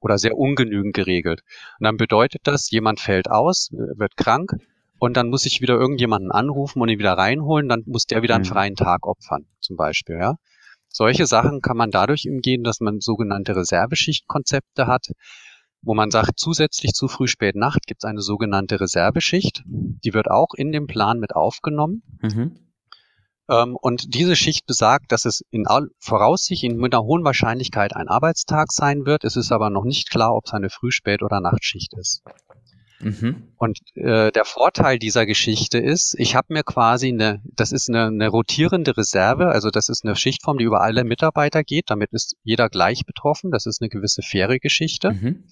[0.00, 1.42] Oder sehr ungenügend geregelt.
[1.78, 4.52] Und dann bedeutet das, jemand fällt aus, wird krank
[4.98, 8.36] und dann muss ich wieder irgendjemanden anrufen und ihn wieder reinholen, dann muss der wieder
[8.36, 8.48] einen mhm.
[8.48, 10.36] freien Tag opfern, zum Beispiel, ja.
[10.88, 15.08] Solche Sachen kann man dadurch umgehen, dass man sogenannte Reserveschichtkonzepte hat
[15.86, 19.62] wo man sagt, zusätzlich zu früh, spät, Nacht gibt es eine sogenannte Reserveschicht.
[19.66, 22.02] Die wird auch in dem Plan mit aufgenommen.
[22.20, 22.58] Mhm.
[23.48, 25.64] Ähm, und diese Schicht besagt, dass es in
[26.00, 29.22] voraussicht in, mit einer hohen Wahrscheinlichkeit ein Arbeitstag sein wird.
[29.22, 32.24] Es ist aber noch nicht klar, ob es eine Früh-, Spät- oder Nachtschicht ist.
[32.98, 33.52] Mhm.
[33.56, 38.06] Und äh, der Vorteil dieser Geschichte ist, ich habe mir quasi eine, das ist eine,
[38.06, 42.36] eine rotierende Reserve, also das ist eine Schichtform, die über alle Mitarbeiter geht, damit ist
[42.42, 45.12] jeder gleich betroffen, das ist eine gewisse faire Geschichte.
[45.12, 45.44] Mhm.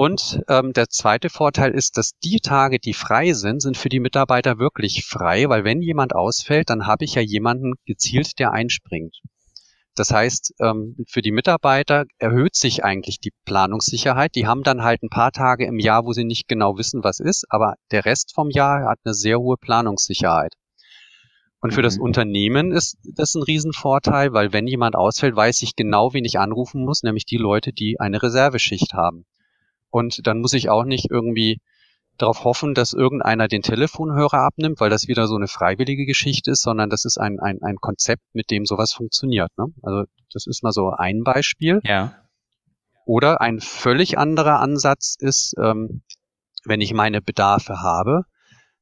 [0.00, 4.00] Und ähm, der zweite Vorteil ist, dass die Tage, die frei sind, sind für die
[4.00, 9.20] Mitarbeiter wirklich frei, weil wenn jemand ausfällt, dann habe ich ja jemanden gezielt, der einspringt.
[9.94, 14.36] Das heißt, ähm, für die Mitarbeiter erhöht sich eigentlich die Planungssicherheit.
[14.36, 17.20] Die haben dann halt ein paar Tage im Jahr, wo sie nicht genau wissen, was
[17.20, 20.54] ist, aber der Rest vom Jahr hat eine sehr hohe Planungssicherheit.
[21.60, 21.84] Und für mhm.
[21.84, 26.38] das Unternehmen ist das ein Riesenvorteil, weil wenn jemand ausfällt, weiß ich genau, wen ich
[26.38, 29.26] anrufen muss, nämlich die Leute, die eine Reserveschicht haben.
[29.90, 31.60] Und dann muss ich auch nicht irgendwie
[32.18, 36.62] darauf hoffen, dass irgendeiner den Telefonhörer abnimmt, weil das wieder so eine freiwillige Geschichte ist,
[36.62, 39.50] sondern das ist ein, ein, ein Konzept, mit dem sowas funktioniert.
[39.56, 39.66] Ne?
[39.82, 41.80] Also das ist mal so ein Beispiel.
[41.84, 42.14] Ja.
[43.06, 46.02] Oder ein völlig anderer Ansatz ist, ähm,
[46.64, 48.24] wenn ich meine Bedarfe habe,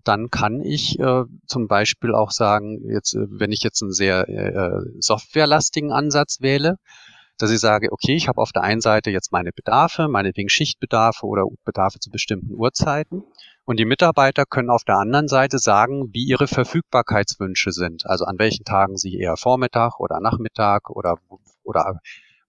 [0.05, 4.29] dann kann ich äh, zum Beispiel auch sagen, jetzt, äh, wenn ich jetzt einen sehr
[4.29, 6.77] äh, softwarelastigen Ansatz wähle,
[7.38, 11.27] dass ich sage, okay, ich habe auf der einen Seite jetzt meine Bedarfe, meinetwegen Schichtbedarfe
[11.27, 13.24] oder Bedarfe zu bestimmten Uhrzeiten.
[13.64, 18.07] Und die Mitarbeiter können auf der anderen Seite sagen, wie ihre Verfügbarkeitswünsche sind.
[18.07, 21.18] Also an welchen Tagen sie eher Vormittag oder Nachmittag oder,
[21.64, 22.01] oder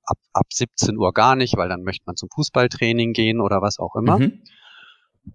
[0.05, 3.79] ab, ab 17 Uhr gar nicht, weil dann möchte man zum Fußballtraining gehen oder was
[3.79, 4.19] auch immer.
[4.19, 4.41] Mhm.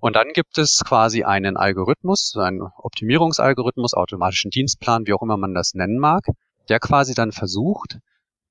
[0.01, 5.55] Und dann gibt es quasi einen Algorithmus, einen Optimierungsalgorithmus, automatischen Dienstplan, wie auch immer man
[5.55, 6.27] das nennen mag,
[6.69, 7.99] der quasi dann versucht,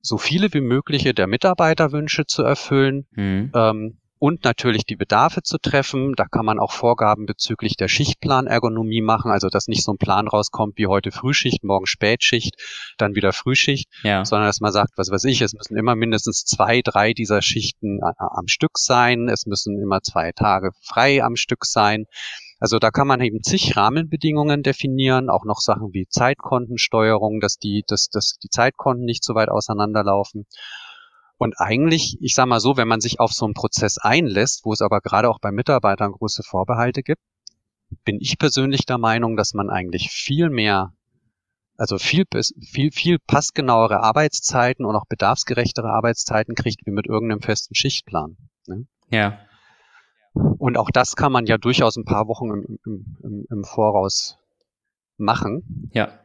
[0.03, 3.51] so viele wie mögliche der Mitarbeiterwünsche zu erfüllen mhm.
[3.55, 6.13] ähm, und natürlich die Bedarfe zu treffen.
[6.15, 10.27] Da kann man auch Vorgaben bezüglich der Schichtplanergonomie machen, also dass nicht so ein Plan
[10.27, 12.55] rauskommt wie heute Frühschicht, morgen Spätschicht,
[12.97, 14.23] dann wieder Frühschicht, ja.
[14.23, 17.99] sondern dass man sagt, was weiß ich, es müssen immer mindestens zwei, drei dieser Schichten
[18.17, 22.05] am Stück sein, es müssen immer zwei Tage frei am Stück sein.
[22.63, 27.83] Also da kann man eben zig Rahmenbedingungen definieren, auch noch Sachen wie Zeitkontensteuerung, dass die,
[27.85, 30.45] dass, dass die Zeitkonten nicht so weit auseinanderlaufen.
[31.37, 34.71] Und eigentlich, ich sage mal so, wenn man sich auf so einen Prozess einlässt, wo
[34.71, 37.19] es aber gerade auch bei Mitarbeitern große Vorbehalte gibt,
[38.05, 40.93] bin ich persönlich der Meinung, dass man eigentlich viel mehr,
[41.75, 42.23] also viel,
[42.61, 48.37] viel, viel passgenauere Arbeitszeiten und auch bedarfsgerechtere Arbeitszeiten kriegt, wie mit irgendeinem festen Schichtplan.
[48.67, 48.85] Ne?
[49.09, 49.37] Ja.
[50.33, 54.37] Und auch das kann man ja durchaus ein paar Wochen im, im, im, im Voraus
[55.17, 55.89] machen.
[55.93, 56.19] Ja.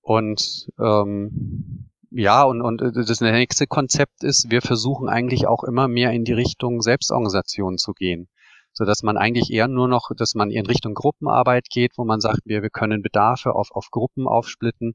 [0.00, 6.12] Und ähm, ja, und, und das nächste Konzept ist, wir versuchen eigentlich auch immer mehr
[6.12, 8.28] in die Richtung Selbstorganisation zu gehen.
[8.72, 12.20] So dass man eigentlich eher nur noch, dass man in Richtung Gruppenarbeit geht, wo man
[12.20, 14.94] sagt, wir, wir können Bedarfe auf, auf Gruppen aufsplitten,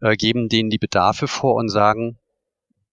[0.00, 2.18] äh, geben denen die Bedarfe vor und sagen,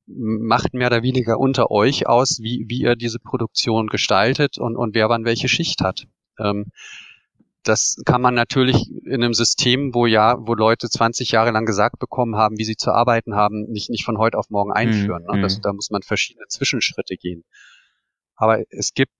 [0.05, 4.95] macht mehr oder weniger unter euch aus, wie, wie ihr diese Produktion gestaltet und, und
[4.95, 6.07] wer wann welche Schicht hat.
[6.39, 6.71] Ähm,
[7.63, 11.97] das kann man natürlich in einem System, wo ja, wo Leute 20 Jahre lang gesagt
[11.97, 15.23] bekommen haben, wie sie zu arbeiten haben, nicht, nicht von heute auf morgen mhm, einführen.
[15.23, 15.35] Mhm.
[15.35, 15.41] Ne?
[15.41, 17.45] Das, da muss man verschiedene Zwischenschritte gehen.
[18.35, 19.13] Aber es gibt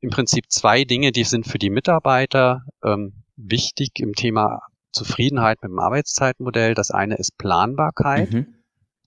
[0.00, 4.60] im Prinzip zwei Dinge, die sind für die Mitarbeiter ähm, wichtig im Thema
[4.92, 6.74] Zufriedenheit mit dem Arbeitszeitmodell.
[6.74, 8.32] Das eine ist Planbarkeit.
[8.32, 8.53] Mhm.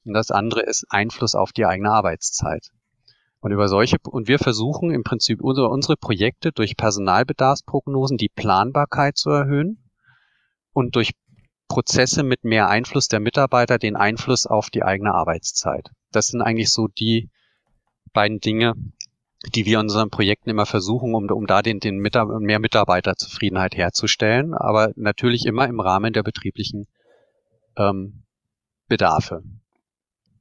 [0.08, 2.70] Und das andere ist Einfluss auf die eigene Arbeitszeit.
[3.39, 9.17] Und über solche, und wir versuchen im Prinzip unsere, unsere Projekte durch Personalbedarfsprognosen die Planbarkeit
[9.17, 9.89] zu erhöhen
[10.74, 11.12] und durch
[11.67, 15.89] Prozesse mit mehr Einfluss der Mitarbeiter den Einfluss auf die eigene Arbeitszeit.
[16.12, 17.30] Das sind eigentlich so die
[18.13, 18.74] beiden Dinge,
[19.54, 23.76] die wir in unseren Projekten immer versuchen, um, um da den, den Mitar mehr Mitarbeiterzufriedenheit
[23.76, 26.88] herzustellen, aber natürlich immer im Rahmen der betrieblichen
[27.76, 28.24] ähm,
[28.88, 29.43] Bedarfe.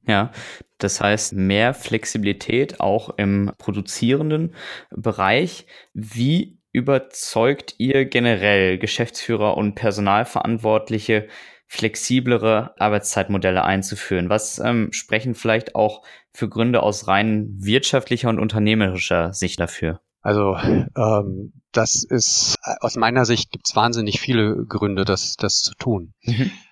[0.07, 0.31] Ja,
[0.77, 4.55] das heißt mehr Flexibilität auch im produzierenden
[4.89, 5.67] Bereich.
[5.93, 11.27] Wie überzeugt ihr generell Geschäftsführer und Personalverantwortliche,
[11.65, 14.29] flexiblere Arbeitszeitmodelle einzuführen?
[14.29, 19.99] Was ähm, sprechen vielleicht auch für Gründe aus rein wirtschaftlicher und unternehmerischer Sicht dafür?
[20.21, 20.55] Also
[20.95, 26.13] ähm, das ist aus meiner Sicht gibt es wahnsinnig viele Gründe, das, das zu tun.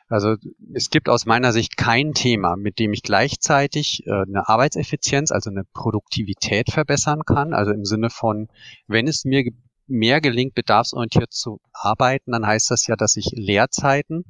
[0.08, 0.36] Also
[0.74, 5.50] es gibt aus meiner Sicht kein Thema, mit dem ich gleichzeitig äh, eine Arbeitseffizienz, also
[5.50, 7.54] eine Produktivität verbessern kann.
[7.54, 8.48] Also im Sinne von,
[8.88, 9.52] wenn es mir
[9.88, 14.26] mehr gelingt, bedarfsorientiert zu arbeiten, dann heißt das ja, dass ich Leerzeiten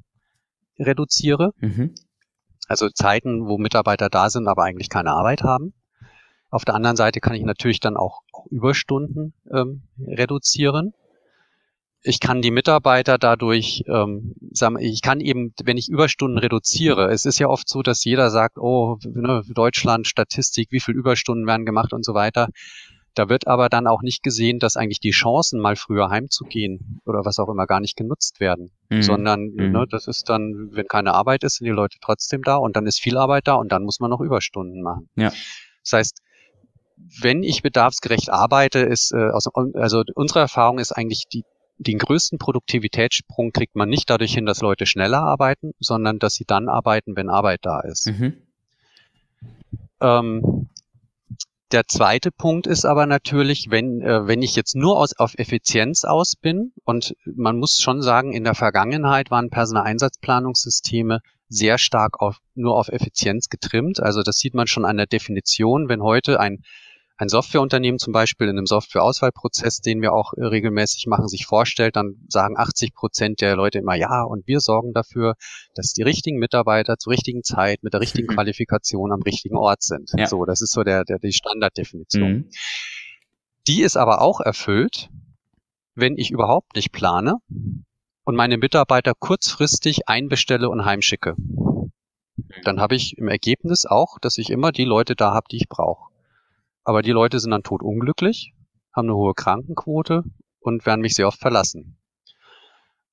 [0.80, 1.52] reduziere.
[1.60, 1.96] Mhm.
[2.68, 5.74] Also Zeiten, wo Mitarbeiter da sind, aber eigentlich keine Arbeit haben.
[6.50, 10.94] Auf der anderen Seite kann ich natürlich dann auch, auch Überstunden ähm, reduzieren
[12.08, 14.36] ich kann die Mitarbeiter dadurch, ähm,
[14.80, 18.58] ich kann eben, wenn ich Überstunden reduziere, es ist ja oft so, dass jeder sagt,
[18.60, 22.50] oh, ne, Deutschland, Statistik, wie viel Überstunden werden gemacht und so weiter.
[23.16, 27.26] Da wird aber dann auch nicht gesehen, dass eigentlich die Chancen, mal früher heimzugehen oder
[27.26, 28.72] was auch immer, gar nicht genutzt werden.
[28.90, 29.02] Mhm.
[29.02, 29.72] Sondern mhm.
[29.72, 32.86] Ne, das ist dann, wenn keine Arbeit ist, sind die Leute trotzdem da und dann
[32.86, 35.10] ist viel Arbeit da und dann muss man noch Überstunden machen.
[35.16, 35.32] Ja.
[35.82, 36.22] Das heißt,
[37.22, 41.44] wenn ich bedarfsgerecht arbeite, ist äh, also, also unsere Erfahrung ist eigentlich die
[41.78, 46.46] den größten Produktivitätssprung kriegt man nicht dadurch hin, dass Leute schneller arbeiten, sondern dass sie
[46.46, 48.08] dann arbeiten, wenn Arbeit da ist.
[48.08, 48.34] Mhm.
[50.02, 50.70] Ähm,
[51.72, 56.06] der zweite Punkt ist aber natürlich, wenn, äh, wenn ich jetzt nur aus, auf Effizienz
[56.06, 62.38] aus bin, und man muss schon sagen, in der Vergangenheit waren Personaleinsatzplanungssysteme sehr stark auf,
[62.54, 64.00] nur auf Effizienz getrimmt.
[64.00, 65.90] Also das sieht man schon an der Definition.
[65.90, 66.64] Wenn heute ein
[67.18, 71.96] ein Softwareunternehmen zum Beispiel in einem Softwareauswahlprozess, den wir auch äh, regelmäßig machen, sich vorstellt,
[71.96, 75.36] dann sagen 80 Prozent der Leute immer ja und wir sorgen dafür,
[75.76, 78.34] dass die richtigen Mitarbeiter zur richtigen Zeit mit der richtigen mhm.
[78.36, 80.12] Qualifikation am richtigen Ort sind.
[80.18, 80.28] Ja.
[80.28, 82.32] So, das ist so der, der die Standarddefinition.
[82.32, 82.50] Mhm.
[83.68, 85.10] Die ist aber auch erfüllt,
[85.96, 87.36] wenn ich überhaupt nicht plane
[88.26, 91.36] und meine Mitarbeiter kurzfristig einbestelle und heimschicke.
[92.64, 95.70] Dann habe ich im Ergebnis auch, dass ich immer die Leute da habe, die ich
[95.70, 96.15] brauche.
[96.86, 98.54] Aber die Leute sind dann totunglücklich,
[98.94, 100.24] haben eine hohe Krankenquote
[100.60, 101.98] und werden mich sehr oft verlassen.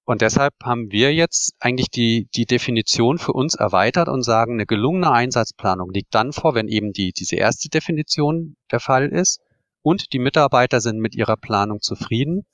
[0.05, 4.67] Und deshalb haben wir jetzt eigentlich die, die Definition für uns erweitert und sagen, eine
[4.67, 9.41] gelungene Einsatzplanung liegt dann vor, wenn eben die, diese erste Definition der Fall ist
[9.81, 12.45] und die Mitarbeiter sind mit ihrer Planung zufrieden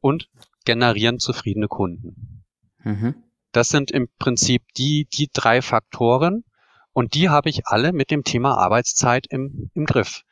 [0.00, 0.28] und
[0.64, 2.44] generieren zufriedene Kunden.
[2.82, 3.14] Mhm.
[3.52, 6.44] Das sind im Prinzip die, die drei Faktoren
[6.92, 10.22] und die habe ich alle mit dem Thema Arbeitszeit im, im Griff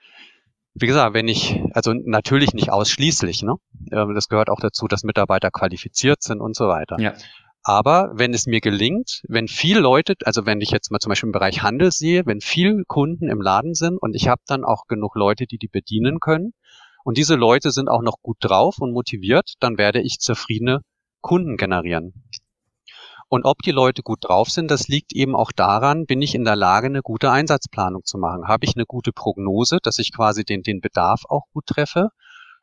[0.74, 3.54] wie gesagt, wenn ich, also natürlich nicht ausschließlich, ne?
[3.92, 6.98] Ähm, das gehört auch dazu, dass Mitarbeiter qualifiziert sind und so weiter.
[6.98, 7.14] Ja.
[7.62, 11.28] Aber wenn es mir gelingt, wenn viel Leute, also wenn ich jetzt mal zum Beispiel
[11.28, 14.86] im Bereich Handel sehe, wenn viel Kunden im Laden sind und ich habe dann auch
[14.86, 16.52] genug Leute, die die bedienen können
[17.04, 20.80] und diese Leute sind auch noch gut drauf und motiviert, dann werde ich zufriedene
[21.22, 22.12] Kunden generieren.
[23.34, 26.44] Und ob die Leute gut drauf sind, das liegt eben auch daran, bin ich in
[26.44, 28.46] der Lage, eine gute Einsatzplanung zu machen.
[28.46, 32.10] Habe ich eine gute Prognose, dass ich quasi den, den Bedarf auch gut treffe?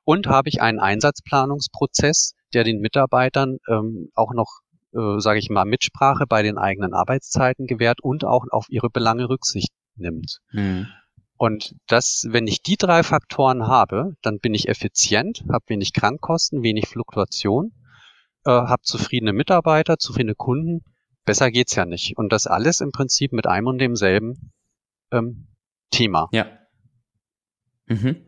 [0.05, 4.61] Und habe ich einen Einsatzplanungsprozess, der den Mitarbeitern ähm, auch noch,
[4.93, 9.27] äh, sage ich mal, Mitsprache bei den eigenen Arbeitszeiten gewährt und auch auf ihre Belange
[9.27, 10.37] Rücksicht nimmt.
[10.53, 10.87] Mhm.
[11.35, 16.63] Und das, wenn ich die drei Faktoren habe, dann bin ich effizient, habe wenig Krankkosten,
[16.63, 17.73] wenig Fluktuation
[18.45, 20.83] äh, habe zufriedene Mitarbeiter, zufriedene Kunden.
[21.25, 22.17] Besser geht's ja nicht.
[22.17, 24.51] Und das alles im Prinzip mit einem und demselben
[25.11, 25.47] ähm,
[25.91, 26.29] Thema.
[26.31, 26.47] Ja.
[27.87, 28.25] Mhm.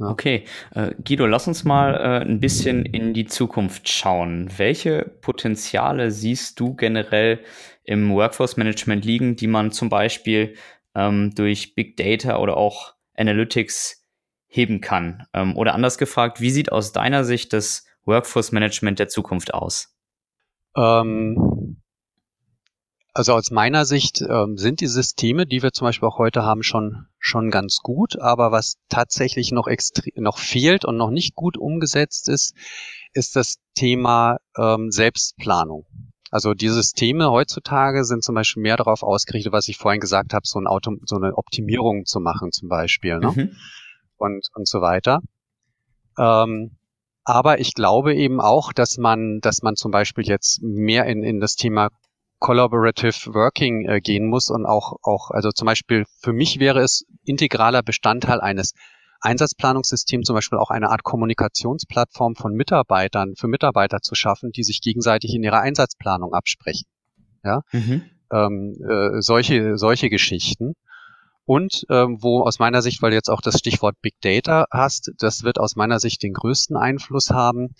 [0.00, 0.44] Okay,
[0.74, 4.48] äh, Guido, lass uns mal äh, ein bisschen in die Zukunft schauen.
[4.56, 7.40] Welche Potenziale siehst du generell
[7.82, 10.54] im Workforce Management liegen, die man zum Beispiel
[10.94, 14.06] ähm, durch Big Data oder auch Analytics
[14.46, 15.26] heben kann?
[15.34, 19.94] Ähm, oder anders gefragt, wie sieht aus deiner Sicht das Workforce Management der Zukunft aus?
[20.76, 21.80] Ähm,
[23.12, 26.62] also aus meiner Sicht ähm, sind die Systeme, die wir zum Beispiel auch heute haben,
[26.62, 28.18] schon schon ganz gut.
[28.18, 29.68] Aber was tatsächlich noch
[30.16, 32.54] noch fehlt und noch nicht gut umgesetzt ist,
[33.12, 35.86] ist das Thema ähm, Selbstplanung.
[36.30, 40.46] Also die Systeme heutzutage sind zum Beispiel mehr darauf ausgerichtet, was ich vorhin gesagt habe,
[40.46, 43.18] so, ein Auto, so eine Optimierung zu machen zum Beispiel.
[43.18, 43.32] Ne?
[43.34, 43.56] Mhm.
[44.16, 45.20] und, und so weiter.
[46.18, 46.77] Ähm,
[47.28, 51.40] aber ich glaube eben auch, dass man, dass man zum Beispiel jetzt mehr in, in
[51.40, 51.90] das Thema
[52.38, 57.04] Collaborative Working äh, gehen muss und auch, auch, also zum Beispiel für mich wäre es
[57.24, 58.72] integraler Bestandteil eines
[59.20, 64.80] Einsatzplanungssystems, zum Beispiel auch eine Art Kommunikationsplattform von Mitarbeitern, für Mitarbeiter zu schaffen, die sich
[64.80, 66.86] gegenseitig in ihrer Einsatzplanung absprechen.
[67.44, 68.04] Ja, mhm.
[68.32, 70.76] ähm, äh, solche, solche Geschichten.
[71.48, 75.12] Und ähm, wo aus meiner Sicht, weil du jetzt auch das Stichwort Big Data hast,
[75.16, 77.74] das wird aus meiner Sicht den größten Einfluss haben.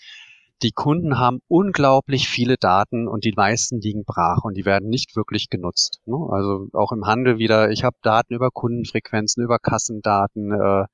[0.63, 5.15] Die Kunden haben unglaublich viele Daten und die meisten liegen brach und die werden nicht
[5.15, 5.99] wirklich genutzt.
[6.07, 6.17] Ne?
[6.31, 10.85] Also auch im Handel wieder, ich habe Daten über Kundenfrequenzen, über Kassendaten, äh,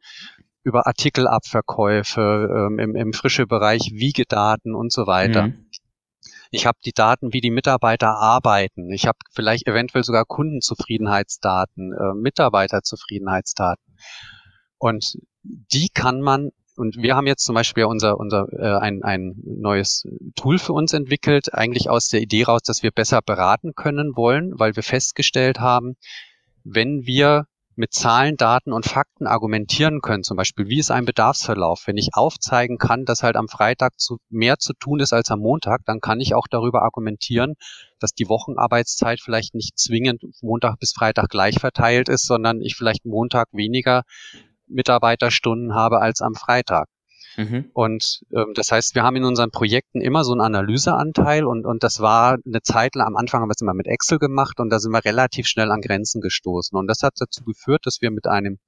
[0.65, 5.47] über Artikelabverkäufe, ähm, im, im frische Bereich Wiegedaten und so weiter.
[5.47, 5.64] Mhm.
[6.55, 8.91] Ich habe die Daten, wie die Mitarbeiter arbeiten.
[8.91, 13.83] Ich habe vielleicht eventuell sogar Kundenzufriedenheitsdaten, äh, Mitarbeiterzufriedenheitsdaten.
[14.77, 19.35] Und die kann man und wir haben jetzt zum Beispiel unser, unser äh, ein, ein
[19.45, 24.15] neues Tool für uns entwickelt, eigentlich aus der Idee raus, dass wir besser beraten können
[24.15, 25.95] wollen, weil wir festgestellt haben,
[26.65, 31.83] wenn wir mit Zahlen, Daten und Fakten argumentieren können, zum Beispiel, wie ist ein Bedarfsverlauf?
[31.85, 35.39] Wenn ich aufzeigen kann, dass halt am Freitag zu, mehr zu tun ist als am
[35.39, 37.55] Montag, dann kann ich auch darüber argumentieren,
[37.99, 43.05] dass die Wochenarbeitszeit vielleicht nicht zwingend Montag bis Freitag gleich verteilt ist, sondern ich vielleicht
[43.05, 44.03] Montag weniger
[44.67, 46.87] Mitarbeiterstunden habe als am Freitag.
[47.37, 47.69] Mhm.
[47.73, 51.83] Und ähm, das heißt, wir haben in unseren Projekten immer so einen Analyseanteil und, und
[51.83, 54.69] das war eine Zeit lang, am Anfang haben wir es immer mit Excel gemacht und
[54.69, 56.77] da sind wir relativ schnell an Grenzen gestoßen.
[56.77, 58.59] Und das hat dazu geführt, dass wir mit einem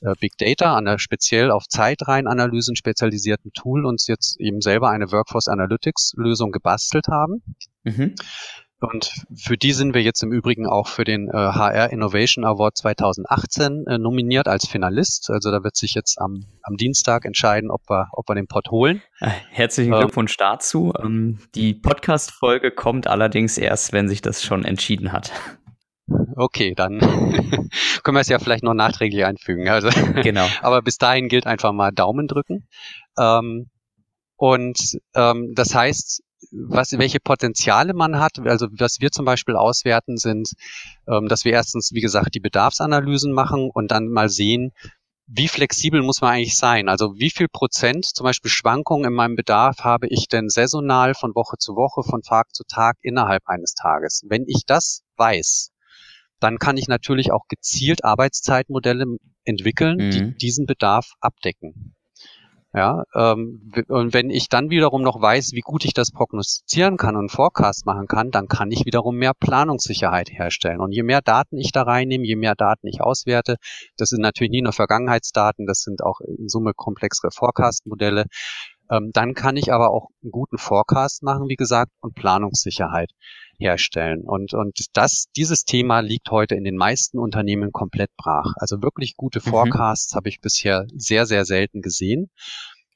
[0.00, 5.48] äh, Big Data, einer speziell auf Zeitreihenanalysen spezialisierten Tool uns jetzt eben selber eine Workforce
[5.48, 7.42] Analytics Lösung gebastelt haben.
[7.84, 8.14] Mhm.
[8.80, 12.78] Und für die sind wir jetzt im Übrigen auch für den äh, HR Innovation Award
[12.78, 15.30] 2018 äh, nominiert als Finalist.
[15.30, 18.70] Also da wird sich jetzt am, am Dienstag entscheiden, ob wir, ob wir den Pot
[18.70, 19.02] holen.
[19.20, 20.92] Äh, herzlichen ähm, Glückwunsch ähm, dazu.
[20.98, 25.30] Ähm, die Podcast-Folge kommt allerdings erst, wenn sich das schon entschieden hat.
[26.36, 26.98] Okay, dann
[28.02, 29.68] können wir es ja vielleicht noch nachträglich einfügen.
[29.68, 29.90] Also,
[30.22, 30.46] genau.
[30.62, 32.66] Aber bis dahin gilt einfach mal Daumen drücken.
[33.18, 33.68] Ähm,
[34.36, 38.38] und ähm, das heißt, was, welche Potenziale man hat.
[38.40, 40.52] Also was wir zum Beispiel auswerten, sind,
[41.06, 44.72] ähm, dass wir erstens, wie gesagt, die Bedarfsanalysen machen und dann mal sehen,
[45.32, 46.88] wie flexibel muss man eigentlich sein?
[46.88, 51.34] Also wie viel Prozent zum Beispiel Schwankungen in meinem Bedarf habe ich denn saisonal von
[51.36, 54.24] Woche zu Woche, von Tag zu Tag innerhalb eines Tages?
[54.28, 55.70] Wenn ich das weiß,
[56.40, 59.04] dann kann ich natürlich auch gezielt Arbeitszeitmodelle
[59.44, 60.10] entwickeln, mhm.
[60.10, 61.94] die diesen Bedarf abdecken.
[62.72, 67.16] Ja, ähm, und wenn ich dann wiederum noch weiß, wie gut ich das prognostizieren kann
[67.16, 70.80] und Forecast machen kann, dann kann ich wiederum mehr Planungssicherheit herstellen.
[70.80, 73.56] Und je mehr Daten ich da reinnehme, je mehr Daten ich auswerte,
[73.96, 78.26] das sind natürlich nie nur Vergangenheitsdaten, das sind auch in Summe komplexere Forecast-Modelle,
[78.88, 83.10] ähm, dann kann ich aber auch einen guten Forecast machen, wie gesagt, und Planungssicherheit
[83.60, 84.22] herstellen.
[84.22, 88.54] Und, und das, dieses Thema liegt heute in den meisten Unternehmen komplett brach.
[88.56, 89.50] Also wirklich gute mhm.
[89.50, 90.16] Forecasts mhm.
[90.16, 92.30] habe ich bisher sehr, sehr selten gesehen.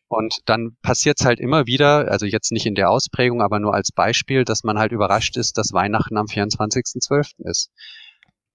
[0.09, 3.75] Und dann passiert es halt immer wieder, also jetzt nicht in der Ausprägung, aber nur
[3.75, 7.33] als Beispiel, dass man halt überrascht ist, dass Weihnachten am 24.12.
[7.49, 7.71] ist.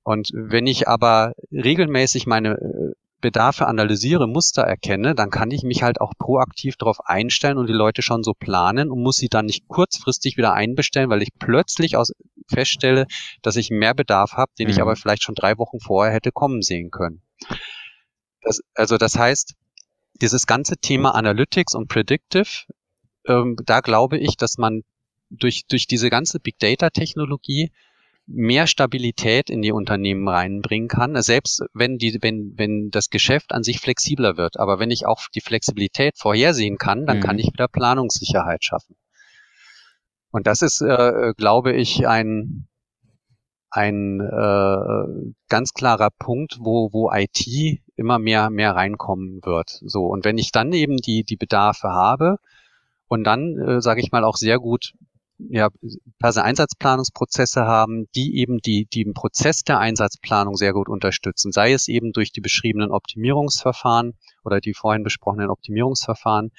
[0.03, 2.57] Und wenn ich aber regelmäßig meine
[3.21, 7.73] Bedarfe analysiere, Muster erkenne, dann kann ich mich halt auch proaktiv darauf einstellen und die
[7.73, 11.97] Leute schon so planen und muss sie dann nicht kurzfristig wieder einbestellen, weil ich plötzlich
[11.97, 12.13] aus
[12.47, 13.05] feststelle,
[13.41, 14.73] dass ich mehr Bedarf habe, den mhm.
[14.73, 17.21] ich aber vielleicht schon drei Wochen vorher hätte kommen sehen können.
[18.41, 19.55] Das, also das heißt,
[20.21, 22.65] dieses ganze Thema Analytics und Predictive,
[23.27, 24.83] ähm, da glaube ich, dass man
[25.29, 27.71] durch, durch diese ganze Big Data Technologie
[28.31, 33.63] mehr Stabilität in die Unternehmen reinbringen kann, selbst wenn die, wenn, wenn das Geschäft an
[33.63, 34.59] sich flexibler wird.
[34.59, 37.23] Aber wenn ich auch die Flexibilität vorhersehen kann, dann mhm.
[37.23, 38.95] kann ich wieder Planungssicherheit schaffen.
[40.31, 42.67] Und das ist, äh, glaube ich, ein,
[43.71, 47.47] ein äh, ganz klarer Punkt, wo, wo IT
[47.95, 49.79] immer mehr, mehr reinkommen wird.
[49.83, 50.05] So.
[50.05, 52.37] Und wenn ich dann eben die, die Bedarfe habe
[53.07, 54.93] und dann, äh, sage ich mal, auch sehr gut
[55.39, 55.69] ja,
[56.21, 61.87] Einsatzplanungsprozesse haben, die eben die, die den Prozess der Einsatzplanung sehr gut unterstützen, sei es
[61.87, 66.51] eben durch die beschriebenen Optimierungsverfahren oder die vorhin besprochenen Optimierungsverfahren,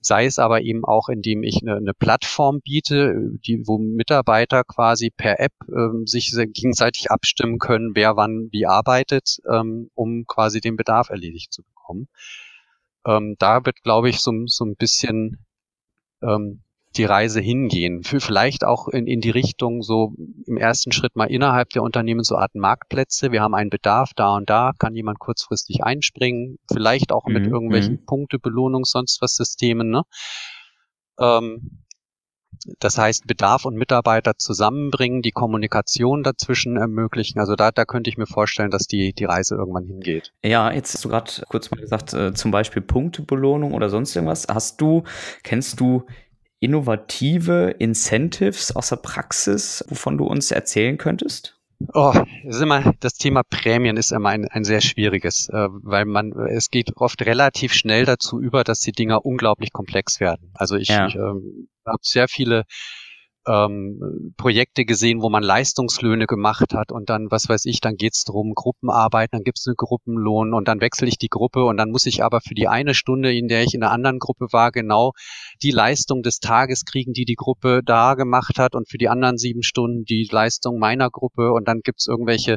[0.00, 3.14] sei es aber eben auch, indem ich eine, eine Plattform biete,
[3.46, 9.38] die, wo Mitarbeiter quasi per App ähm, sich gegenseitig abstimmen können, wer wann wie arbeitet,
[9.50, 12.08] ähm, um quasi den Bedarf erledigt zu bekommen.
[13.06, 15.44] Ähm, da wird, glaube ich, so, so ein bisschen
[16.22, 16.63] ähm,
[16.96, 18.02] die Reise hingehen.
[18.02, 20.14] Für vielleicht auch in, in die Richtung so
[20.46, 23.32] im ersten Schritt mal innerhalb der Unternehmen so Art Marktplätze.
[23.32, 27.52] Wir haben einen Bedarf da und da, kann jemand kurzfristig einspringen, vielleicht auch mit mhm.
[27.52, 28.06] irgendwelchen mhm.
[28.06, 29.90] Punkte, Belohnung, sonst was Systemen.
[29.90, 30.02] Ne?
[31.18, 31.84] Ähm,
[32.78, 37.38] das heißt, Bedarf und Mitarbeiter zusammenbringen, die Kommunikation dazwischen ermöglichen.
[37.38, 40.32] Also da, da könnte ich mir vorstellen, dass die, die Reise irgendwann hingeht.
[40.42, 44.46] Ja, jetzt hast du gerade kurz mal gesagt, äh, zum Beispiel Punktebelohnung oder sonst irgendwas.
[44.48, 45.04] Hast du,
[45.42, 46.04] kennst du
[46.64, 51.60] innovative Incentives aus der Praxis, wovon du uns erzählen könntest?
[51.92, 52.12] Oh,
[52.44, 56.32] das, ist immer, das Thema Prämien ist immer ein, ein sehr schwieriges, äh, weil man,
[56.32, 60.50] es geht oft relativ schnell dazu über, dass die Dinger unglaublich komplex werden.
[60.54, 61.06] Also ich, ja.
[61.06, 62.64] ich ähm, habe sehr viele
[63.46, 68.24] ähm, Projekte gesehen, wo man Leistungslöhne gemacht hat und dann, was weiß ich, dann geht's
[68.24, 72.06] drum, Gruppenarbeit, dann gibt's einen Gruppenlohn und dann wechsle ich die Gruppe und dann muss
[72.06, 75.12] ich aber für die eine Stunde, in der ich in einer anderen Gruppe war, genau
[75.62, 79.38] die Leistung des Tages kriegen, die die Gruppe da gemacht hat und für die anderen
[79.38, 82.56] sieben Stunden die Leistung meiner Gruppe und dann gibt's irgendwelche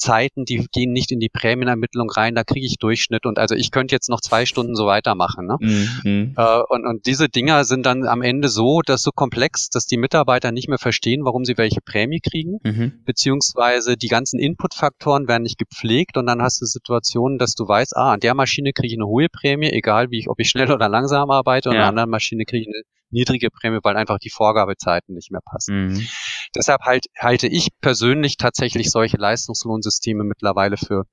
[0.00, 3.70] Zeiten, die gehen nicht in die Prämienermittlung rein, da kriege ich Durchschnitt und also ich
[3.70, 5.46] könnte jetzt noch zwei Stunden so weitermachen.
[5.46, 5.56] Ne?
[5.60, 6.34] Mhm.
[6.36, 9.98] Äh, und, und diese Dinger sind dann am Ende so, dass so komplex, dass die
[9.98, 13.02] Mitarbeiter nicht mehr verstehen, warum sie welche Prämie kriegen, mhm.
[13.04, 17.96] beziehungsweise die ganzen Inputfaktoren werden nicht gepflegt und dann hast du Situationen, dass du weißt,
[17.96, 20.72] ah, an der Maschine kriege ich eine hohe Prämie, egal wie ich, ob ich schnell
[20.72, 21.80] oder langsam arbeite, und ja.
[21.80, 25.40] an der anderen Maschine kriege ich eine niedrige Prämie, weil einfach die Vorgabezeiten nicht mehr
[25.44, 25.88] passen.
[25.88, 26.08] Mhm.
[26.54, 31.04] Deshalb halt, halte ich persönlich tatsächlich solche Leistungslohnsysteme mittlerweile für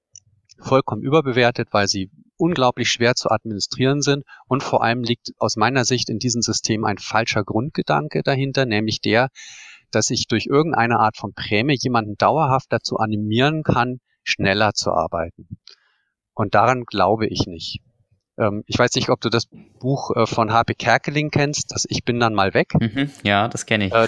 [0.59, 5.85] vollkommen überbewertet, weil sie unglaublich schwer zu administrieren sind und vor allem liegt aus meiner
[5.85, 9.29] Sicht in diesem System ein falscher Grundgedanke dahinter, nämlich der,
[9.91, 15.57] dass ich durch irgendeine Art von Prämie jemanden dauerhaft dazu animieren kann, schneller zu arbeiten.
[16.33, 17.81] Und daran glaube ich nicht.
[18.37, 19.47] Ähm, ich weiß nicht, ob du das
[19.79, 20.75] Buch äh, von H.P.
[20.75, 22.73] Kerkeling kennst, das Ich bin dann mal weg.
[22.79, 23.93] Mhm, ja, das kenne ich.
[23.93, 24.07] Äh,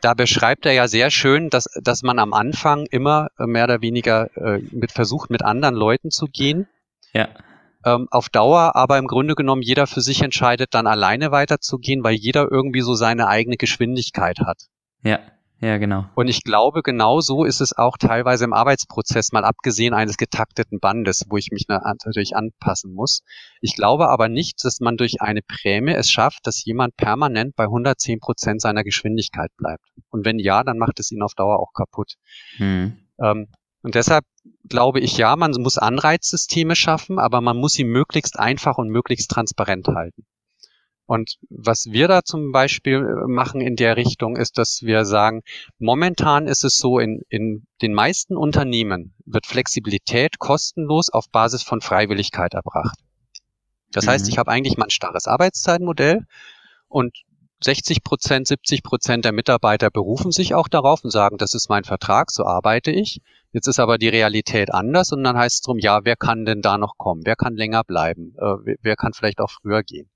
[0.00, 3.82] da beschreibt er ja sehr schön, dass, dass man am Anfang immer äh, mehr oder
[3.82, 6.66] weniger äh, mit versucht, mit anderen Leuten zu gehen.
[7.12, 7.28] Ja.
[7.84, 12.14] Ähm, auf Dauer aber im Grunde genommen jeder für sich entscheidet, dann alleine weiterzugehen, weil
[12.14, 14.66] jeder irgendwie so seine eigene Geschwindigkeit hat.
[15.02, 15.20] Ja.
[15.62, 16.06] Ja, genau.
[16.14, 20.80] Und ich glaube, genau so ist es auch teilweise im Arbeitsprozess, mal abgesehen eines getakteten
[20.80, 23.20] Bandes, wo ich mich natürlich anpassen muss.
[23.60, 27.64] Ich glaube aber nicht, dass man durch eine Prämie es schafft, dass jemand permanent bei
[27.64, 29.84] 110 Prozent seiner Geschwindigkeit bleibt.
[30.08, 32.14] Und wenn ja, dann macht es ihn auf Dauer auch kaputt.
[32.56, 32.96] Hm.
[33.22, 33.48] Ähm,
[33.82, 34.24] und deshalb
[34.66, 39.30] glaube ich, ja, man muss Anreizsysteme schaffen, aber man muss sie möglichst einfach und möglichst
[39.30, 40.24] transparent halten.
[41.10, 45.42] Und was wir da zum Beispiel äh, machen in der Richtung ist, dass wir sagen,
[45.80, 51.80] momentan ist es so, in, in den meisten Unternehmen wird Flexibilität kostenlos auf Basis von
[51.80, 52.96] Freiwilligkeit erbracht.
[53.90, 54.10] Das mhm.
[54.10, 56.26] heißt, ich habe eigentlich mal ein starres Arbeitszeitmodell
[56.86, 57.12] und
[57.64, 61.82] 60 Prozent, 70 Prozent der Mitarbeiter berufen sich auch darauf und sagen, das ist mein
[61.82, 63.20] Vertrag, so arbeite ich.
[63.50, 66.62] Jetzt ist aber die Realität anders und dann heißt es drum, ja, wer kann denn
[66.62, 67.22] da noch kommen?
[67.24, 68.36] Wer kann länger bleiben?
[68.38, 70.08] Äh, wer kann vielleicht auch früher gehen?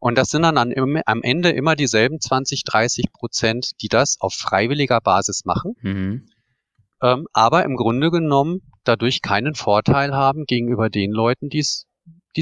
[0.00, 5.00] Und das sind dann am, Ende immer dieselben 20, 30 Prozent, die das auf freiwilliger
[5.00, 5.74] Basis machen.
[5.82, 6.26] Mhm.
[7.02, 11.86] Ähm, aber im Grunde genommen dadurch keinen Vorteil haben gegenüber den Leuten, die es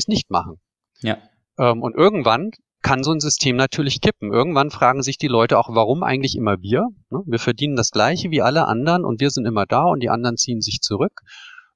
[0.07, 0.61] nicht machen.
[1.01, 1.19] Ja.
[1.59, 2.53] Ähm, und irgendwann
[2.83, 4.33] kann so ein System natürlich kippen.
[4.33, 6.87] Irgendwann fragen sich die Leute auch, warum eigentlich immer wir?
[7.11, 7.23] Ne?
[7.27, 10.37] Wir verdienen das Gleiche wie alle anderen und wir sind immer da und die anderen
[10.37, 11.21] ziehen sich zurück.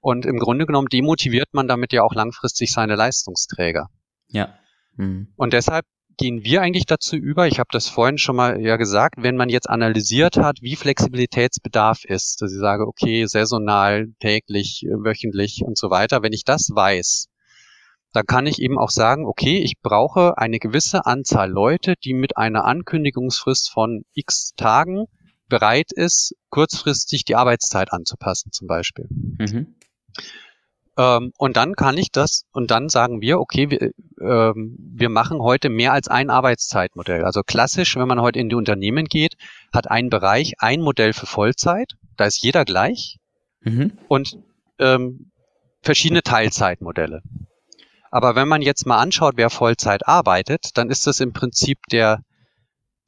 [0.01, 3.89] Und im Grunde genommen demotiviert man damit ja auch langfristig seine Leistungsträger.
[4.28, 4.59] Ja.
[4.97, 5.28] Mhm.
[5.36, 5.86] Und deshalb
[6.16, 9.49] gehen wir eigentlich dazu über, ich habe das vorhin schon mal ja gesagt, wenn man
[9.49, 15.90] jetzt analysiert hat, wie Flexibilitätsbedarf ist, dass ich sage, okay, saisonal, täglich, wöchentlich und so
[15.90, 17.28] weiter, wenn ich das weiß,
[18.12, 22.36] dann kann ich eben auch sagen, okay, ich brauche eine gewisse Anzahl Leute, die mit
[22.36, 25.07] einer Ankündigungsfrist von x Tagen
[25.49, 29.07] bereit ist, kurzfristig die Arbeitszeit anzupassen zum Beispiel.
[29.11, 29.74] Mhm.
[30.99, 35.40] Ähm, und dann kann ich das, und dann sagen wir, okay, wir, ähm, wir machen
[35.40, 37.24] heute mehr als ein Arbeitszeitmodell.
[37.24, 39.34] Also klassisch, wenn man heute in die Unternehmen geht,
[39.72, 43.18] hat ein Bereich ein Modell für Vollzeit, da ist jeder gleich,
[43.62, 43.93] mhm.
[44.09, 44.38] und
[44.78, 45.30] ähm,
[45.80, 47.22] verschiedene Teilzeitmodelle.
[48.11, 52.20] Aber wenn man jetzt mal anschaut, wer Vollzeit arbeitet, dann ist das im Prinzip der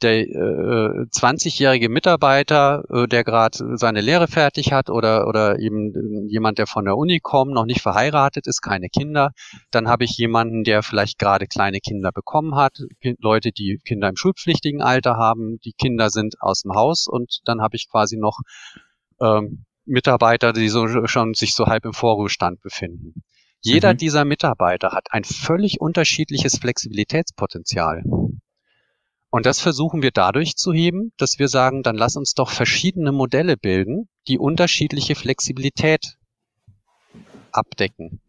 [0.03, 6.59] der äh, 20-jährige Mitarbeiter, äh, der gerade seine Lehre fertig hat oder, oder eben jemand,
[6.59, 9.33] der von der Uni kommt, noch nicht verheiratet ist, keine Kinder.
[9.71, 12.79] Dann habe ich jemanden, der vielleicht gerade kleine Kinder bekommen hat,
[13.19, 17.61] Leute, die Kinder im schulpflichtigen Alter haben, die Kinder sind aus dem Haus und dann
[17.61, 18.41] habe ich quasi noch
[19.21, 23.23] ähm, Mitarbeiter, die so schon sich so halb im Vorruhestand befinden.
[23.61, 23.99] Jeder mhm.
[23.99, 28.03] dieser Mitarbeiter hat ein völlig unterschiedliches Flexibilitätspotenzial.
[29.35, 33.11] Und das versuchen wir dadurch zu heben, dass wir sagen, dann lass uns doch verschiedene
[33.11, 36.19] Modelle bilden, die unterschiedliche Flexibilität
[37.51, 38.21] abdecken.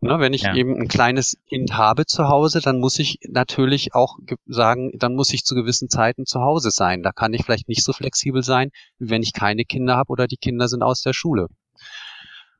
[0.00, 0.56] Ne, wenn ich ja.
[0.56, 5.32] eben ein kleines Kind habe zu Hause, dann muss ich natürlich auch sagen, dann muss
[5.32, 7.04] ich zu gewissen Zeiten zu Hause sein.
[7.04, 10.26] Da kann ich vielleicht nicht so flexibel sein, wie wenn ich keine Kinder habe oder
[10.26, 11.46] die Kinder sind aus der Schule.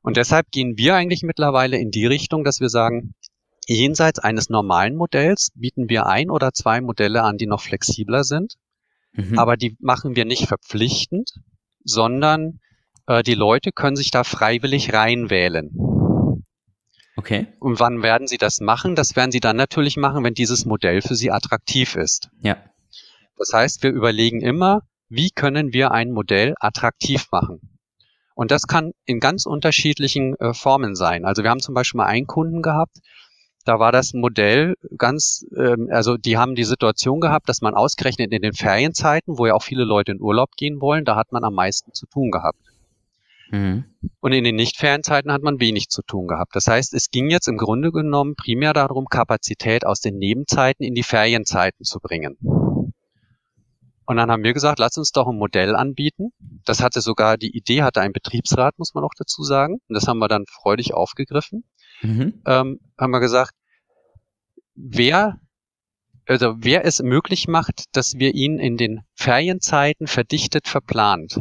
[0.02, 3.14] Und deshalb gehen wir eigentlich mittlerweile in die Richtung, dass wir sagen,
[3.66, 8.54] jenseits eines normalen Modells bieten wir ein oder zwei Modelle an, die noch flexibler sind.
[9.12, 9.38] Mhm.
[9.38, 11.32] Aber die machen wir nicht verpflichtend,
[11.84, 12.60] sondern
[13.06, 15.70] äh, die Leute können sich da freiwillig reinwählen.
[17.16, 17.48] Okay.
[17.58, 18.94] Und wann werden Sie das machen?
[18.94, 22.30] Das werden Sie dann natürlich machen, wenn dieses Modell für Sie attraktiv ist.
[22.40, 22.56] Ja.
[23.36, 27.78] Das heißt, wir überlegen immer, wie können wir ein Modell attraktiv machen?
[28.34, 31.24] Und das kann in ganz unterschiedlichen äh, Formen sein.
[31.24, 32.96] Also wir haben zum Beispiel mal einen Kunden gehabt,
[33.70, 38.32] da war das Modell ganz, ähm, also die haben die Situation gehabt, dass man ausgerechnet
[38.32, 41.44] in den Ferienzeiten, wo ja auch viele Leute in Urlaub gehen wollen, da hat man
[41.44, 42.58] am meisten zu tun gehabt.
[43.52, 43.84] Mhm.
[44.18, 46.56] Und in den Nicht-Ferienzeiten hat man wenig zu tun gehabt.
[46.56, 50.96] Das heißt, es ging jetzt im Grunde genommen primär darum, Kapazität aus den Nebenzeiten in
[50.96, 52.38] die Ferienzeiten zu bringen.
[54.04, 56.32] Und dann haben wir gesagt, lass uns doch ein Modell anbieten.
[56.64, 59.74] Das hatte sogar, die Idee hatte ein Betriebsrat, muss man auch dazu sagen.
[59.86, 61.62] Und das haben wir dann freudig aufgegriffen.
[62.02, 62.42] Mhm.
[62.46, 63.52] Ähm, haben wir gesagt,
[64.82, 65.40] wer,
[66.26, 71.40] also wer es möglich macht, dass wir ihn in den Ferienzeiten verdichtet verplant.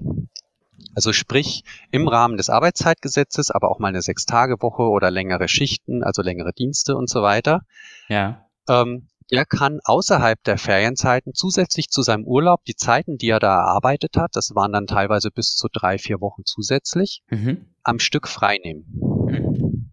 [0.96, 6.22] Also sprich im Rahmen des Arbeitszeitgesetzes, aber auch mal eine Sechstagewoche oder längere Schichten, also
[6.22, 7.62] längere Dienste und so weiter.
[8.08, 8.46] Ja.
[8.68, 13.60] Ähm, der kann außerhalb der Ferienzeiten zusätzlich zu seinem Urlaub die Zeiten, die er da
[13.60, 17.68] erarbeitet hat, das waren dann teilweise bis zu drei, vier Wochen zusätzlich, mhm.
[17.84, 18.86] am Stück freinehmen.
[19.28, 19.92] Mhm.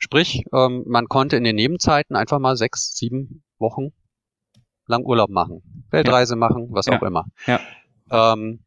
[0.00, 3.92] Sprich, ähm, man konnte in den Nebenzeiten einfach mal sechs, sieben Wochen
[4.86, 6.38] lang Urlaub machen, Weltreise ja.
[6.38, 6.98] machen, was ja.
[6.98, 7.26] auch immer.
[7.46, 7.60] Ja.
[8.10, 8.64] Ähm,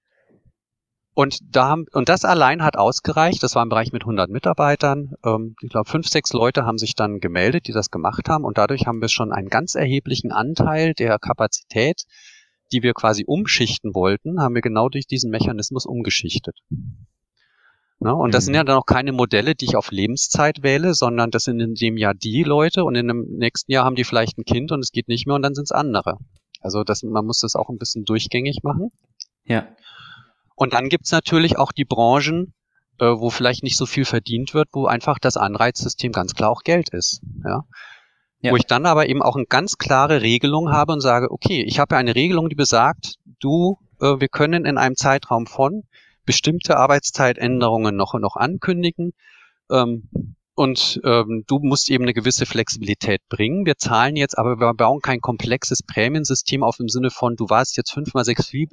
[1.15, 3.43] und da haben, und das allein hat ausgereicht.
[3.43, 5.13] Das war ein Bereich mit 100 Mitarbeitern.
[5.25, 8.45] Ähm, ich glaube, fünf, sechs Leute haben sich dann gemeldet, die das gemacht haben.
[8.45, 12.03] Und dadurch haben wir schon einen ganz erheblichen Anteil der Kapazität,
[12.71, 16.57] die wir quasi umschichten wollten, haben wir genau durch diesen Mechanismus umgeschichtet.
[18.03, 18.13] Ne?
[18.13, 18.57] Und das sind mhm.
[18.57, 21.95] ja dann auch keine Modelle, die ich auf Lebenszeit wähle, sondern das sind in dem
[21.95, 24.91] Jahr die Leute und in dem nächsten Jahr haben die vielleicht ein Kind und es
[24.91, 26.17] geht nicht mehr und dann sind es andere.
[26.59, 28.91] Also das, man muss das auch ein bisschen durchgängig machen.
[29.45, 29.67] Ja.
[30.55, 32.53] Und dann gibt's natürlich auch die Branchen,
[32.99, 36.63] äh, wo vielleicht nicht so viel verdient wird, wo einfach das Anreizsystem ganz klar auch
[36.63, 37.21] Geld ist.
[37.45, 37.63] Ja?
[38.41, 38.51] ja.
[38.51, 41.79] Wo ich dann aber eben auch eine ganz klare Regelung habe und sage, okay, ich
[41.79, 45.83] habe ja eine Regelung, die besagt, du, äh, wir können in einem Zeitraum von
[46.25, 49.13] bestimmte Arbeitszeitänderungen noch, noch ankündigen.
[49.71, 50.09] Ähm,
[50.55, 53.65] und ähm, du musst eben eine gewisse Flexibilität bringen.
[53.65, 57.75] Wir zahlen jetzt, aber wir bauen kein komplexes Prämiensystem auf im Sinne von, du warst
[57.75, 58.23] jetzt fünfmal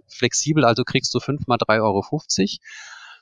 [0.08, 2.58] flexibel, also kriegst du fünfmal drei Euro, fünfzig,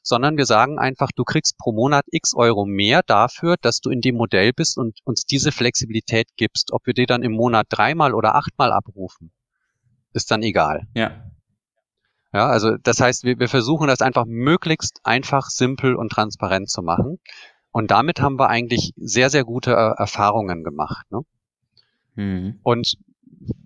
[0.03, 4.01] sondern wir sagen einfach, du kriegst pro Monat x Euro mehr dafür, dass du in
[4.01, 6.73] dem Modell bist und uns diese Flexibilität gibst.
[6.73, 9.31] Ob wir die dann im Monat dreimal oder achtmal abrufen,
[10.15, 10.89] ist dann egal.
[10.95, 11.28] Ja.
[12.33, 16.83] Ja, also das heißt, wir, wir versuchen das einfach möglichst einfach, simpel und transparent zu
[16.83, 17.19] machen.
[17.71, 21.07] Und damit haben wir eigentlich sehr, sehr gute äh, Erfahrungen gemacht.
[21.11, 21.21] Ne?
[22.17, 22.61] Mhm.
[22.63, 22.97] Und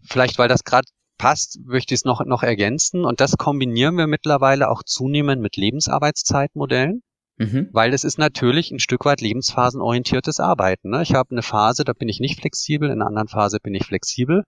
[0.02, 0.86] vielleicht, weil das gerade
[1.18, 3.04] passt, möchte ich es noch, noch ergänzen.
[3.04, 7.02] Und das kombinieren wir mittlerweile auch zunehmend mit Lebensarbeitszeitmodellen.
[7.38, 7.68] Mhm.
[7.72, 10.90] Weil es ist natürlich ein Stück weit lebensphasenorientiertes Arbeiten.
[10.90, 11.02] Ne?
[11.02, 13.86] Ich habe eine Phase, da bin ich nicht flexibel, in einer anderen Phase bin ich
[13.86, 14.44] flexibel.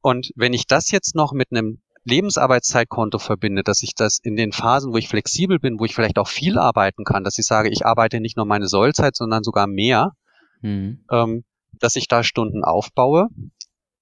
[0.00, 4.52] Und wenn ich das jetzt noch mit einem Lebensarbeitszeitkonto verbinde, dass ich das in den
[4.52, 7.70] Phasen, wo ich flexibel bin, wo ich vielleicht auch viel arbeiten kann, dass ich sage,
[7.70, 10.12] ich arbeite nicht nur meine Sollzeit, sondern sogar mehr,
[10.60, 11.04] mhm.
[11.10, 11.44] ähm,
[11.78, 13.28] dass ich da Stunden aufbaue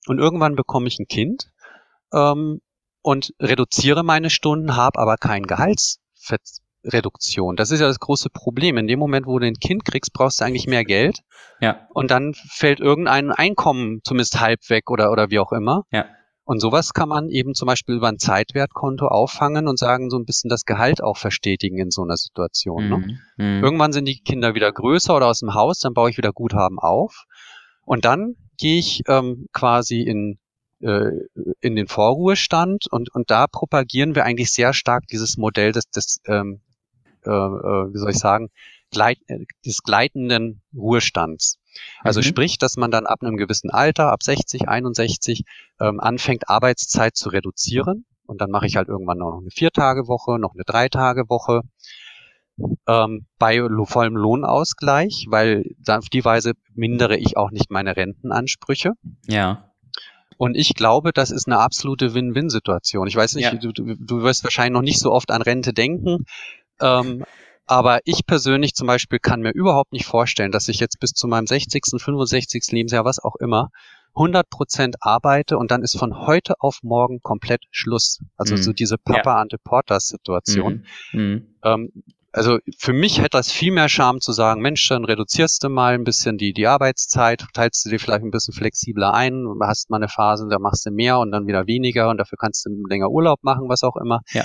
[0.09, 1.50] und irgendwann bekomme ich ein Kind
[2.12, 2.61] ähm,
[3.02, 7.56] und reduziere meine Stunden, habe aber kein Gehaltsreduktion.
[7.56, 8.78] Das ist ja das große Problem.
[8.78, 11.20] In dem Moment, wo du ein Kind kriegst, brauchst du eigentlich mehr Geld.
[11.61, 11.86] Ja.
[11.90, 15.84] Und dann fällt irgendein Einkommen zumindest halb weg oder, oder wie auch immer.
[15.90, 16.06] Ja.
[16.49, 20.24] Und sowas kann man eben zum Beispiel über ein Zeitwertkonto auffangen und sagen, so ein
[20.24, 22.88] bisschen das Gehalt auch verstetigen in so einer Situation.
[22.88, 22.96] Ne?
[22.96, 23.18] Mhm.
[23.36, 23.62] Mhm.
[23.62, 26.78] Irgendwann sind die Kinder wieder größer oder aus dem Haus, dann baue ich wieder Guthaben
[26.78, 27.26] auf.
[27.84, 30.38] Und dann gehe ich ähm, quasi in,
[30.80, 31.11] äh,
[31.61, 36.22] in den Vorruhestand und, und da propagieren wir eigentlich sehr stark dieses Modell des, des
[36.24, 36.62] ähm,
[37.26, 38.49] äh, äh, wie soll ich sagen,
[38.90, 41.59] gleit, äh, des gleitenden Ruhestands.
[42.02, 42.24] Also mhm.
[42.24, 45.44] sprich, dass man dann ab einem gewissen Alter, ab 60, 61,
[45.80, 48.04] ähm, anfängt, Arbeitszeit zu reduzieren.
[48.26, 51.62] Und dann mache ich halt irgendwann noch eine Vier-Tage-Woche, noch eine Drei-Tage-Woche.
[52.88, 58.92] Ähm, bei vollem Lohnausgleich, weil auf die Weise mindere ich auch nicht meine Rentenansprüche.
[59.26, 59.72] Ja.
[60.38, 63.06] Und ich glaube, das ist eine absolute Win-Win-Situation.
[63.08, 63.54] Ich weiß nicht, ja.
[63.54, 66.24] du, du, du wirst wahrscheinlich noch nicht so oft an Rente denken.
[66.80, 67.24] Ähm,
[67.68, 71.28] aber ich persönlich zum Beispiel kann mir überhaupt nicht vorstellen, dass ich jetzt bis zu
[71.28, 72.64] meinem 60., 65.
[72.70, 73.68] Lebensjahr, was auch immer,
[74.14, 78.20] 100 Prozent arbeite und dann ist von heute auf morgen komplett Schluss.
[78.36, 78.62] Also mhm.
[78.62, 79.40] so diese Papa ja.
[79.40, 80.86] ante Portas Situation.
[81.12, 81.20] Mhm.
[81.20, 81.46] Mhm.
[81.62, 81.92] Ähm,
[82.32, 85.94] also für mich hätte das viel mehr Charme zu sagen, Mensch, dann reduzierst du mal
[85.94, 89.96] ein bisschen die, die Arbeitszeit, teilst du dir vielleicht ein bisschen flexibler ein, hast mal
[89.96, 93.10] eine Phase, da machst du mehr und dann wieder weniger und dafür kannst du länger
[93.10, 94.20] Urlaub machen, was auch immer.
[94.32, 94.44] Ja.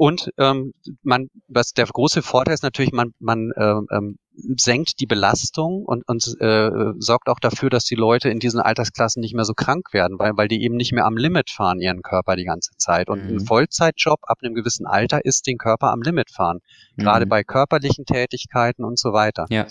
[0.00, 0.72] Und ähm,
[1.02, 4.18] man, was der große Vorteil ist natürlich, man, man ähm, ähm,
[4.56, 9.20] senkt die Belastung und, und äh, sorgt auch dafür, dass die Leute in diesen Altersklassen
[9.20, 12.00] nicht mehr so krank werden, weil, weil die eben nicht mehr am Limit fahren, ihren
[12.00, 13.10] Körper die ganze Zeit.
[13.10, 13.36] Und mhm.
[13.36, 16.60] ein Vollzeitjob ab einem gewissen Alter ist den Körper am Limit fahren,
[16.96, 17.02] mhm.
[17.02, 19.44] gerade bei körperlichen Tätigkeiten und so weiter.
[19.50, 19.66] Ja.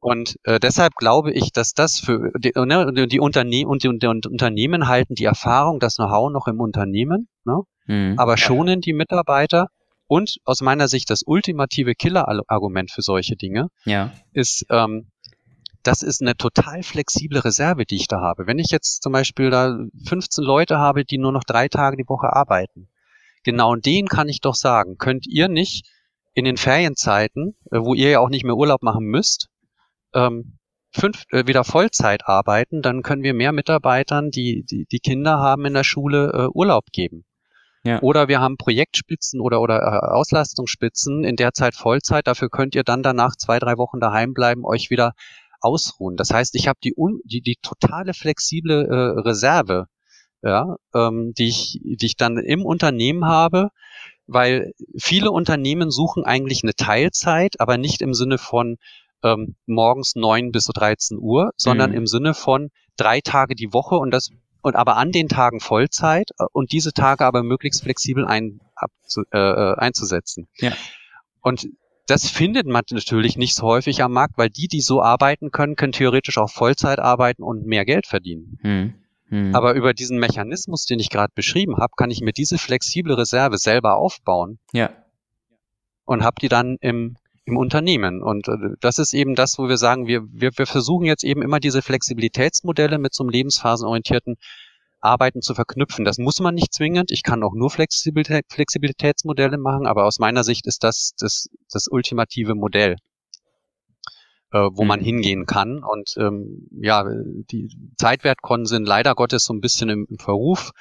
[0.00, 4.06] Und äh, deshalb glaube ich, dass das für die, ne, die Unternehmen und die, die
[4.06, 7.28] Unternehmen halten die Erfahrung, das Know-how noch im Unternehmen.
[7.44, 7.60] Ne?
[7.86, 8.18] Mhm.
[8.18, 9.68] Aber schonen die Mitarbeiter.
[10.06, 14.12] Und aus meiner Sicht das ultimative Killer-Argument für solche Dinge ja.
[14.32, 15.10] ist, ähm,
[15.84, 18.46] das ist eine total flexible Reserve, die ich da habe.
[18.46, 22.08] Wenn ich jetzt zum Beispiel da 15 Leute habe, die nur noch drei Tage die
[22.08, 22.88] Woche arbeiten,
[23.44, 25.86] genau denen kann ich doch sagen, könnt ihr nicht
[26.34, 29.48] in den Ferienzeiten, äh, wo ihr ja auch nicht mehr Urlaub machen müsst,
[30.14, 30.58] ähm,
[30.92, 35.64] fünf, äh, wieder Vollzeit arbeiten, dann können wir mehr Mitarbeitern, die, die, die Kinder haben
[35.66, 37.24] in der Schule, äh, Urlaub geben.
[37.82, 38.00] Ja.
[38.02, 42.26] Oder wir haben Projektspitzen oder, oder äh, Auslastungsspitzen in der Zeit Vollzeit.
[42.26, 45.14] Dafür könnt ihr dann danach zwei, drei Wochen daheim bleiben, euch wieder
[45.60, 46.16] ausruhen.
[46.16, 46.94] Das heißt, ich habe die,
[47.24, 49.86] die, die totale flexible äh, Reserve,
[50.42, 53.70] ja, ähm, die, ich, die ich dann im Unternehmen habe,
[54.26, 58.76] weil viele Unternehmen suchen eigentlich eine Teilzeit, aber nicht im Sinne von
[59.22, 61.96] ähm, morgens neun bis 13 Uhr, sondern mhm.
[61.96, 64.30] im Sinne von drei Tage die Woche und das
[64.62, 69.22] und aber an den Tagen Vollzeit äh, und diese Tage aber möglichst flexibel ein, abzu,
[69.32, 70.48] äh, äh, einzusetzen.
[70.58, 70.72] Ja.
[71.40, 71.66] Und
[72.06, 75.76] das findet man natürlich nicht so häufig am Markt, weil die, die so arbeiten können,
[75.76, 78.58] können theoretisch auch Vollzeit arbeiten und mehr Geld verdienen.
[78.62, 78.94] Hm.
[79.28, 79.54] Hm.
[79.54, 83.58] Aber über diesen Mechanismus, den ich gerade beschrieben habe, kann ich mir diese flexible Reserve
[83.58, 84.58] selber aufbauen.
[84.72, 84.90] Ja.
[86.04, 87.16] Und habe die dann im,
[87.50, 88.22] im Unternehmen.
[88.22, 91.42] Und äh, das ist eben das, wo wir sagen, wir, wir, wir versuchen jetzt eben
[91.42, 94.36] immer diese Flexibilitätsmodelle mit so einem lebensphasenorientierten
[95.00, 96.04] Arbeiten zu verknüpfen.
[96.04, 97.10] Das muss man nicht zwingend.
[97.10, 101.86] Ich kann auch nur Flexibilität, Flexibilitätsmodelle machen, aber aus meiner Sicht ist das das, das
[101.88, 102.96] ultimative Modell,
[104.52, 104.88] äh, wo mhm.
[104.88, 105.82] man hingehen kann.
[105.82, 107.04] Und ähm, ja,
[107.50, 110.72] die Zeitwertkonten sind leider Gottes so ein bisschen im, im Verruf,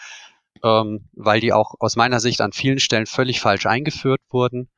[0.64, 4.70] ähm, weil die auch aus meiner Sicht an vielen Stellen völlig falsch eingeführt wurden.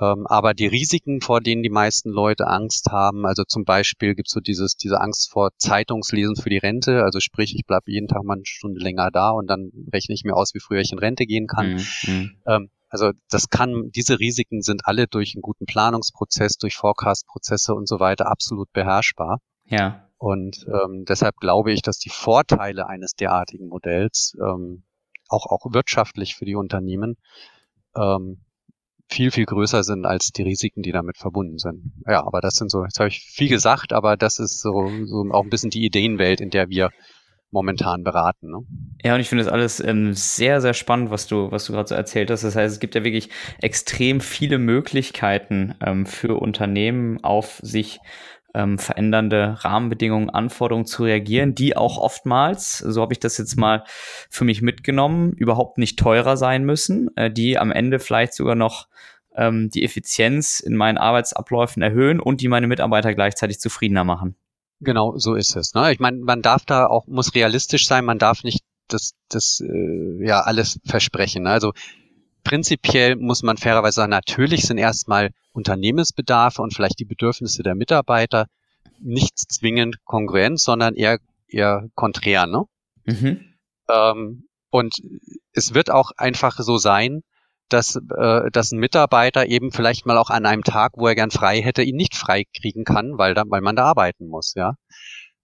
[0.00, 4.28] Ähm, aber die Risiken, vor denen die meisten Leute Angst haben, also zum Beispiel gibt
[4.28, 8.08] es so dieses, diese Angst vor Zeitungslesen für die Rente, also sprich, ich bleibe jeden
[8.08, 10.92] Tag mal eine Stunde länger da und dann rechne ich mir aus, wie früher ich
[10.92, 11.74] in Rente gehen kann.
[11.74, 11.86] Mhm.
[12.06, 12.36] mhm.
[12.46, 17.88] Ähm, also das kann, diese Risiken sind alle durch einen guten Planungsprozess, durch Forecast-Prozesse und
[17.88, 19.40] so weiter absolut beherrschbar.
[19.64, 20.08] Ja.
[20.18, 24.84] Und ähm, deshalb glaube ich, dass die Vorteile eines derartigen Modells ähm,
[25.28, 27.16] auch, auch wirtschaftlich für die Unternehmen
[27.96, 28.45] ähm,
[29.08, 31.92] viel, viel größer sind als die Risiken, die damit verbunden sind.
[32.06, 35.24] Ja, aber das sind so, jetzt habe ich viel gesagt, aber das ist so, so
[35.30, 36.90] auch ein bisschen die Ideenwelt, in der wir
[37.50, 38.50] momentan beraten.
[38.50, 38.58] Ne?
[39.02, 41.88] Ja, und ich finde das alles ähm, sehr, sehr spannend, was du, was du gerade
[41.88, 42.42] so erzählt hast.
[42.42, 43.30] Das heißt, es gibt ja wirklich
[43.62, 48.00] extrem viele Möglichkeiten ähm, für Unternehmen auf sich
[48.56, 53.84] ähm, verändernde Rahmenbedingungen, Anforderungen zu reagieren, die auch oftmals, so habe ich das jetzt mal
[54.30, 58.88] für mich mitgenommen, überhaupt nicht teurer sein müssen, äh, die am Ende vielleicht sogar noch
[59.36, 64.36] ähm, die Effizienz in meinen Arbeitsabläufen erhöhen und die meine Mitarbeiter gleichzeitig zufriedener machen.
[64.80, 65.74] Genau, so ist es.
[65.74, 65.92] Ne?
[65.92, 70.26] Ich meine, man darf da auch, muss realistisch sein, man darf nicht das, das äh,
[70.26, 71.42] ja alles versprechen.
[71.42, 71.50] Ne?
[71.50, 71.72] Also
[72.46, 78.46] prinzipiell muss man fairerweise sagen, natürlich sind erstmal Unternehmensbedarfe und vielleicht die Bedürfnisse der Mitarbeiter
[79.00, 81.18] nicht zwingend kongruent, sondern eher,
[81.48, 82.46] eher konträr.
[82.46, 82.62] Ne?
[83.04, 83.40] Mhm.
[83.90, 85.02] Ähm, und
[85.52, 87.22] es wird auch einfach so sein,
[87.68, 91.32] dass, äh, dass ein Mitarbeiter eben vielleicht mal auch an einem Tag, wo er gern
[91.32, 94.54] frei hätte, ihn nicht frei kriegen kann, weil, da, weil man da arbeiten muss.
[94.54, 94.74] Ja.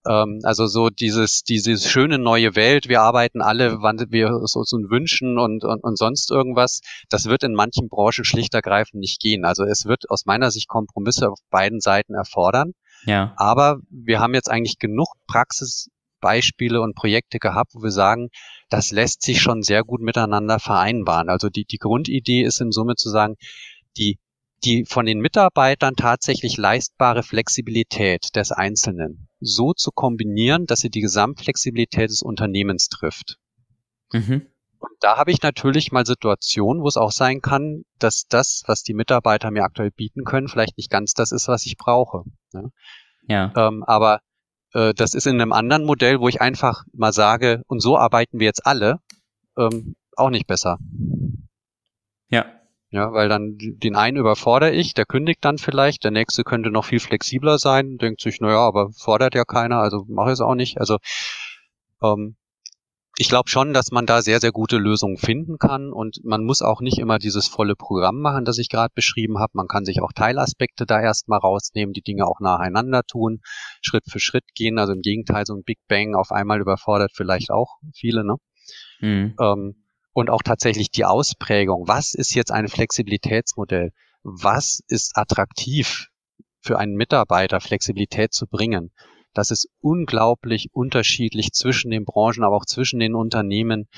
[0.06, 4.76] Ähm, also so dieses, diese schöne neue Welt, wir arbeiten alle, wann wir uns so
[4.78, 9.44] wünschen und, und, und sonst irgendwas, das wird in manchen Branchen schlicht ergreifend nicht gehen.
[9.44, 12.72] Also es wird aus meiner Sicht Kompromisse auf beiden Seiten erfordern.
[13.04, 13.32] Ja.
[13.36, 18.28] Aber wir haben jetzt eigentlich genug Praxisbeispiele und Projekte gehabt, wo wir sagen,
[18.70, 21.28] das lässt sich schon sehr gut miteinander vereinbaren.
[21.28, 23.34] Also die, die Grundidee ist in Summe zu sagen,
[23.96, 24.18] die
[24.64, 31.00] die von den Mitarbeitern tatsächlich leistbare Flexibilität des Einzelnen so zu kombinieren, dass sie die
[31.00, 33.38] Gesamtflexibilität des Unternehmens trifft.
[34.12, 34.46] Mhm.
[34.78, 38.82] Und da habe ich natürlich mal Situationen, wo es auch sein kann, dass das, was
[38.82, 42.24] die Mitarbeiter mir aktuell bieten können, vielleicht nicht ganz das ist, was ich brauche.
[42.52, 42.70] Ne?
[43.28, 43.52] Ja.
[43.56, 44.20] Ähm, aber
[44.72, 48.40] äh, das ist in einem anderen Modell, wo ich einfach mal sage, und so arbeiten
[48.40, 48.98] wir jetzt alle,
[49.56, 50.78] ähm, auch nicht besser.
[52.28, 52.46] Ja.
[52.92, 56.84] Ja, weil dann den einen überfordere ich, der kündigt dann vielleicht, der nächste könnte noch
[56.84, 60.54] viel flexibler sein, denkt sich, naja, aber fordert ja keiner, also mache ich es auch
[60.54, 60.78] nicht.
[60.78, 60.98] Also
[62.02, 62.36] ähm,
[63.16, 66.60] ich glaube schon, dass man da sehr, sehr gute Lösungen finden kann und man muss
[66.60, 69.52] auch nicht immer dieses volle Programm machen, das ich gerade beschrieben habe.
[69.54, 73.40] Man kann sich auch Teilaspekte da erstmal rausnehmen, die Dinge auch nacheinander tun,
[73.80, 74.78] Schritt für Schritt gehen.
[74.78, 78.36] Also im Gegenteil, so ein Big Bang auf einmal überfordert vielleicht auch viele, ne?
[79.00, 79.34] Mhm.
[79.40, 79.81] Ähm,
[80.12, 81.88] und auch tatsächlich die Ausprägung.
[81.88, 83.92] Was ist jetzt ein Flexibilitätsmodell?
[84.22, 86.08] Was ist attraktiv
[86.60, 88.92] für einen Mitarbeiter, Flexibilität zu bringen?
[89.34, 93.88] Das ist unglaublich unterschiedlich zwischen den Branchen, aber auch zwischen den Unternehmen.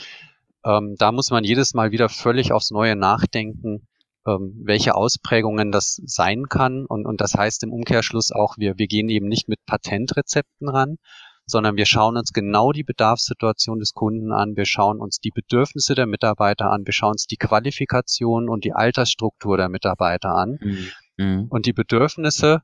[0.65, 3.89] Ähm, da muss man jedes Mal wieder völlig aufs Neue nachdenken,
[4.27, 6.87] ähm, welche Ausprägungen das sein kann.
[6.87, 10.99] Und, und das heißt im Umkehrschluss auch, wir, wir gehen eben nicht mit Patentrezepten ran,
[11.47, 15.95] sondern wir schauen uns genau die Bedarfssituation des Kunden an, wir schauen uns die Bedürfnisse
[15.95, 20.89] der Mitarbeiter an, wir schauen uns die Qualifikation und die Altersstruktur der Mitarbeiter an mhm.
[21.17, 21.47] mhm.
[21.49, 22.63] und die Bedürfnisse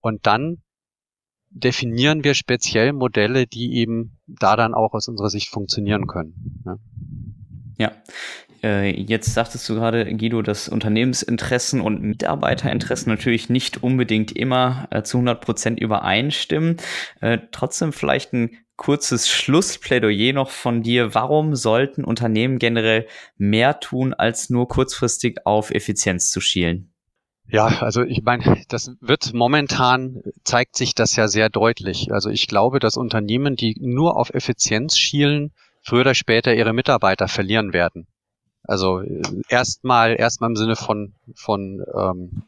[0.00, 0.62] und dann
[1.50, 6.62] definieren wir speziell Modelle, die eben da dann auch aus unserer Sicht funktionieren können.
[6.64, 6.76] Ja.
[7.80, 7.92] Ja,
[8.62, 15.18] jetzt sagtest du gerade, Guido, dass Unternehmensinteressen und Mitarbeiterinteressen natürlich nicht unbedingt immer äh, zu
[15.18, 16.76] 100 Prozent übereinstimmen.
[17.20, 21.14] Äh, trotzdem vielleicht ein kurzes Schlussplädoyer noch von dir.
[21.14, 23.06] Warum sollten Unternehmen generell
[23.36, 26.92] mehr tun, als nur kurzfristig auf Effizienz zu schielen?
[27.50, 32.12] Ja, also ich meine, das wird momentan zeigt sich das ja sehr deutlich.
[32.12, 35.52] Also ich glaube, dass Unternehmen, die nur auf Effizienz schielen,
[35.82, 38.06] früher oder später ihre Mitarbeiter verlieren werden.
[38.68, 39.02] Also
[39.48, 42.42] erstmal, erstmal im Sinne von, von ähm,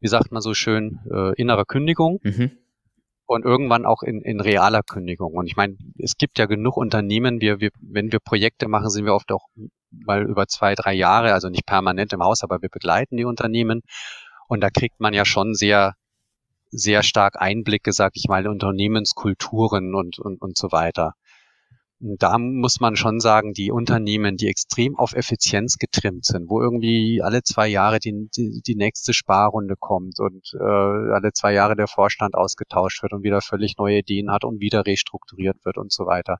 [0.00, 2.50] wie sagt man so schön, äh, innerer Kündigung mhm.
[3.24, 5.32] und irgendwann auch in, in realer Kündigung.
[5.32, 9.06] Und ich meine, es gibt ja genug Unternehmen, wir, wir, wenn wir Projekte machen, sind
[9.06, 9.48] wir oft auch
[9.90, 13.80] mal über zwei, drei Jahre, also nicht permanent im Haus, aber wir begleiten die Unternehmen.
[14.48, 15.94] Und da kriegt man ja schon sehr,
[16.68, 21.14] sehr stark Einblicke, sag ich mal, in Unternehmenskulturen und, und, und so weiter
[21.98, 27.22] da muss man schon sagen, die Unternehmen, die extrem auf Effizienz getrimmt sind, wo irgendwie
[27.22, 31.86] alle zwei Jahre die, die, die nächste Sparrunde kommt und äh, alle zwei Jahre der
[31.86, 36.04] Vorstand ausgetauscht wird und wieder völlig neue Ideen hat und wieder restrukturiert wird und so
[36.04, 36.38] weiter.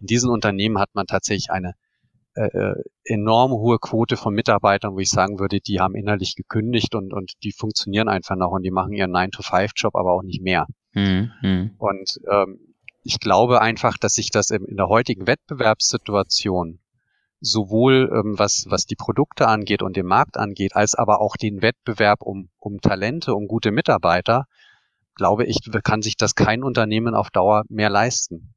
[0.00, 1.74] In diesen Unternehmen hat man tatsächlich eine
[2.34, 6.94] äh, äh enorm hohe Quote von Mitarbeitern, wo ich sagen würde, die haben innerlich gekündigt
[6.94, 10.66] und, und die funktionieren einfach noch und die machen ihren 9-to-5-Job, aber auch nicht mehr.
[10.94, 11.72] Mhm.
[11.76, 12.73] Und ähm,
[13.04, 16.80] ich glaube einfach, dass sich das in der heutigen Wettbewerbssituation
[17.40, 21.60] sowohl ähm, was, was die Produkte angeht und den Markt angeht, als aber auch den
[21.60, 24.46] Wettbewerb um, um Talente, um gute Mitarbeiter,
[25.14, 28.54] glaube ich, kann sich das kein Unternehmen auf Dauer mehr leisten.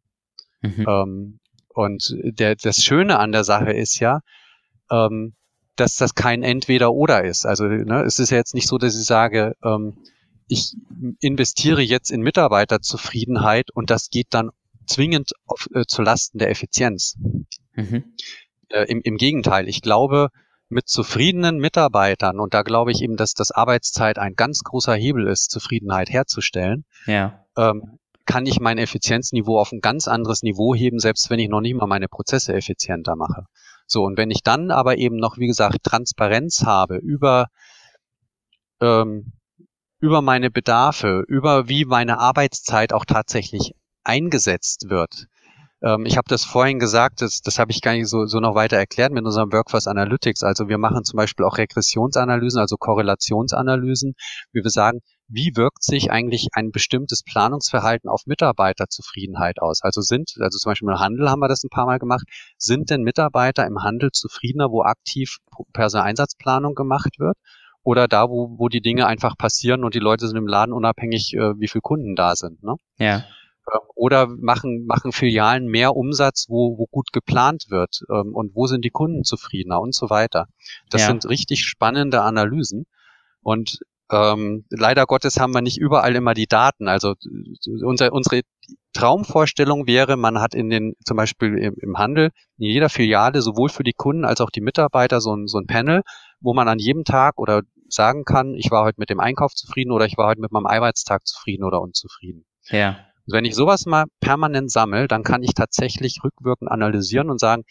[0.62, 0.86] Mhm.
[0.88, 4.22] Ähm, und der, das Schöne an der Sache ist ja,
[4.90, 5.34] ähm,
[5.76, 7.46] dass das kein Entweder-Oder ist.
[7.46, 9.98] Also ne, es ist ja jetzt nicht so, dass ich sage, ähm,
[10.48, 10.76] ich
[11.20, 14.52] investiere jetzt in Mitarbeiterzufriedenheit und das geht dann
[14.86, 17.18] zwingend auf, äh, zu Lasten der Effizienz.
[17.76, 18.16] Mhm.
[18.70, 20.30] Äh, im, Im Gegenteil, ich glaube,
[20.70, 25.28] mit zufriedenen Mitarbeitern, und da glaube ich eben, dass das Arbeitszeit ein ganz großer Hebel
[25.28, 27.46] ist, Zufriedenheit herzustellen, ja.
[27.58, 31.62] ähm, kann ich mein Effizienzniveau auf ein ganz anderes Niveau heben, selbst wenn ich noch
[31.62, 33.46] nicht mal meine Prozesse effizienter mache.
[33.86, 37.48] So, und wenn ich dann aber eben noch, wie gesagt, Transparenz habe über
[38.82, 39.32] ähm,
[40.00, 43.74] über meine Bedarfe, über wie meine Arbeitszeit auch tatsächlich
[44.04, 45.28] eingesetzt wird.
[45.82, 48.56] Ähm, ich habe das vorhin gesagt, das, das habe ich gar nicht so, so noch
[48.56, 50.44] weiter erklärt mit unserem Workforce Analytics.
[50.44, 54.14] Also wir machen zum Beispiel auch Regressionsanalysen, also Korrelationsanalysen,
[54.52, 59.82] wie wir sagen, wie wirkt sich eigentlich ein bestimmtes Planungsverhalten auf Mitarbeiterzufriedenheit aus?
[59.82, 62.26] Also sind, also zum Beispiel im Handel haben wir das ein paar Mal gemacht,
[62.58, 65.38] sind denn Mitarbeiter im Handel zufriedener, wo aktiv
[65.74, 67.38] Personaleinsatzplanung gemacht wird?
[67.88, 71.34] Oder da, wo, wo die Dinge einfach passieren und die Leute sind im Laden unabhängig,
[71.36, 72.62] äh, wie viele Kunden da sind.
[72.62, 72.76] Ne?
[72.98, 73.24] Ja.
[73.74, 78.68] Ähm, oder machen, machen Filialen mehr Umsatz, wo, wo gut geplant wird ähm, und wo
[78.68, 80.48] sind die Kunden zufriedener und so weiter.
[80.90, 81.08] Das ja.
[81.08, 82.88] sind richtig spannende Analysen.
[83.42, 83.80] Und
[84.12, 86.90] ähm, leider Gottes haben wir nicht überall immer die Daten.
[86.90, 87.16] Also
[87.84, 88.42] unser, unsere
[88.92, 93.70] Traumvorstellung wäre, man hat in den, zum Beispiel im, im Handel, in jeder Filiale sowohl
[93.70, 96.02] für die Kunden als auch die Mitarbeiter so ein, so ein Panel,
[96.40, 99.92] wo man an jedem Tag oder sagen kann, ich war heute mit dem Einkauf zufrieden
[99.92, 102.46] oder ich war heute mit meinem Arbeitstag zufrieden oder unzufrieden.
[102.70, 103.00] Ja.
[103.28, 107.64] wenn ich sowas mal permanent sammle, dann kann ich tatsächlich rückwirkend analysieren und sagen,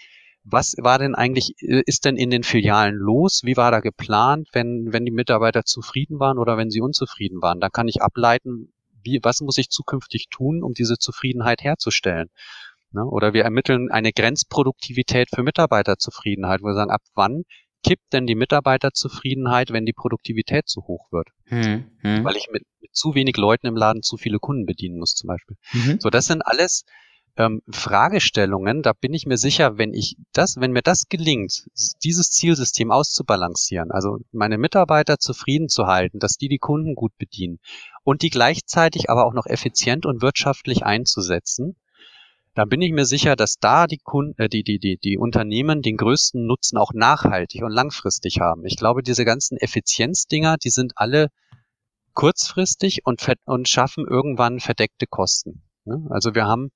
[0.49, 3.41] was war denn eigentlich, äh, ist denn in den Filialen los?
[3.45, 7.61] Wie war da geplant, wenn, wenn die Mitarbeiter zufrieden waren oder wenn sie unzufrieden waren?
[7.61, 12.29] Dann kann ich ableiten, wie, was muss ich zukünftig tun, um diese Zufriedenheit herzustellen?
[12.93, 13.05] Ne?
[13.05, 17.43] Oder wir ermitteln eine Grenzproduktivität für Mitarbeiterzufriedenheit, wo wir sagen, ab wann
[17.83, 21.29] kippt denn die Mitarbeiterzufriedenheit, wenn die Produktivität zu hoch wird?
[21.45, 22.25] Hm, hm.
[22.25, 25.29] Weil ich mit, mit, zu wenig Leuten im Laden zu viele Kunden bedienen muss zum
[25.29, 25.57] Beispiel.
[25.73, 26.01] Mhm.
[26.01, 26.85] So, das sind alles
[27.37, 31.67] ähm, Fragestellungen, da bin ich mir sicher, wenn ich das, wenn mir das gelingt,
[32.03, 37.59] dieses Zielsystem auszubalancieren, also meine Mitarbeiter zufrieden zu halten, dass die die Kunden gut bedienen
[38.05, 41.77] und die gleichzeitig aber auch noch effizient und wirtschaftlich einzusetzen,
[42.57, 45.83] dann bin ich mir sicher, dass da die Kunden, äh, die, die, die, die Unternehmen
[45.83, 48.65] den größten Nutzen auch nachhaltig und langfristig haben.
[48.65, 51.29] Ich glaube, diese ganzen Effizienzdinger, die sind alle
[52.15, 55.65] kurzfristig und, und schaffen irgendwann verdeckte Kosten.
[55.85, 56.07] Ne?
[56.09, 56.71] Also wir haben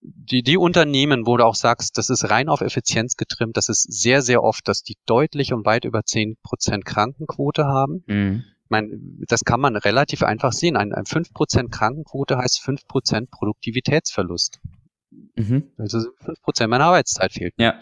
[0.00, 3.92] die, die Unternehmen, wo du auch sagst, das ist rein auf Effizienz getrimmt, das ist
[3.92, 8.04] sehr, sehr oft, dass die deutlich und weit über zehn Prozent Krankenquote haben.
[8.06, 8.44] Mhm.
[8.62, 8.90] Ich meine,
[9.26, 10.76] das kann man relativ einfach sehen.
[10.76, 14.60] Ein, ein 5% Krankenquote heißt fünf Prozent Produktivitätsverlust.
[15.10, 15.72] Mhm.
[15.78, 17.54] Also fünf Prozent meiner Arbeitszeit fehlt.
[17.58, 17.80] Ja.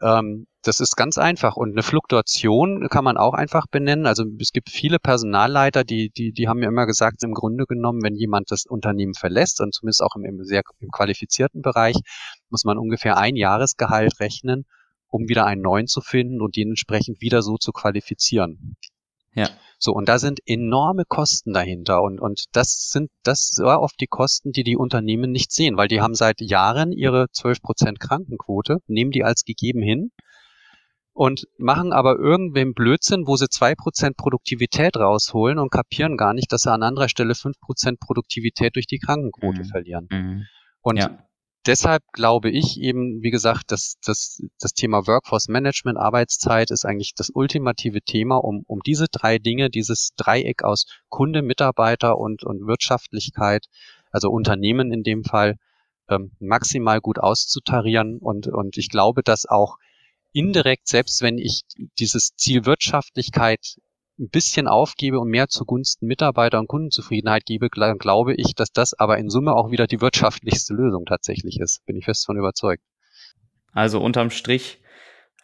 [0.00, 1.56] Ähm, das ist ganz einfach.
[1.56, 4.06] Und eine Fluktuation kann man auch einfach benennen.
[4.06, 8.02] Also es gibt viele Personalleiter, die, die, die haben mir immer gesagt, im Grunde genommen,
[8.02, 11.96] wenn jemand das Unternehmen verlässt, und zumindest auch im, im sehr im qualifizierten Bereich,
[12.50, 14.64] muss man ungefähr ein Jahresgehalt rechnen,
[15.08, 18.76] um wieder einen neuen zu finden und den entsprechend wieder so zu qualifizieren.
[19.36, 19.48] Ja.
[19.78, 22.02] So, und da sind enorme Kosten dahinter.
[22.02, 25.88] Und, und das sind, das sehr oft die Kosten, die die Unternehmen nicht sehen, weil
[25.88, 30.10] die haben seit Jahren ihre 12% Krankenquote, nehmen die als gegeben hin
[31.16, 36.52] und machen aber irgendwem Blödsinn, wo sie zwei Prozent Produktivität rausholen und kapieren gar nicht,
[36.52, 39.64] dass sie an anderer Stelle fünf Prozent Produktivität durch die Krankenquote mhm.
[39.64, 40.08] verlieren.
[40.10, 40.46] Mhm.
[40.82, 41.25] Und ja.
[41.66, 47.14] Deshalb glaube ich eben, wie gesagt, dass, dass das Thema Workforce Management, Arbeitszeit ist eigentlich
[47.14, 52.66] das ultimative Thema, um, um diese drei Dinge, dieses Dreieck aus Kunde, Mitarbeiter und, und
[52.66, 53.66] Wirtschaftlichkeit,
[54.10, 55.56] also Unternehmen in dem Fall,
[56.08, 58.18] ähm, maximal gut auszutarieren.
[58.18, 59.76] Und, und ich glaube, dass auch
[60.32, 61.62] indirekt, selbst wenn ich
[61.98, 63.78] dieses Ziel Wirtschaftlichkeit
[64.18, 69.18] ein bisschen aufgebe und mehr zugunsten Mitarbeiter und Kundenzufriedenheit gebe, glaube ich, dass das aber
[69.18, 71.84] in Summe auch wieder die wirtschaftlichste Lösung tatsächlich ist.
[71.86, 72.82] Bin ich fest von überzeugt.
[73.72, 74.80] Also unterm Strich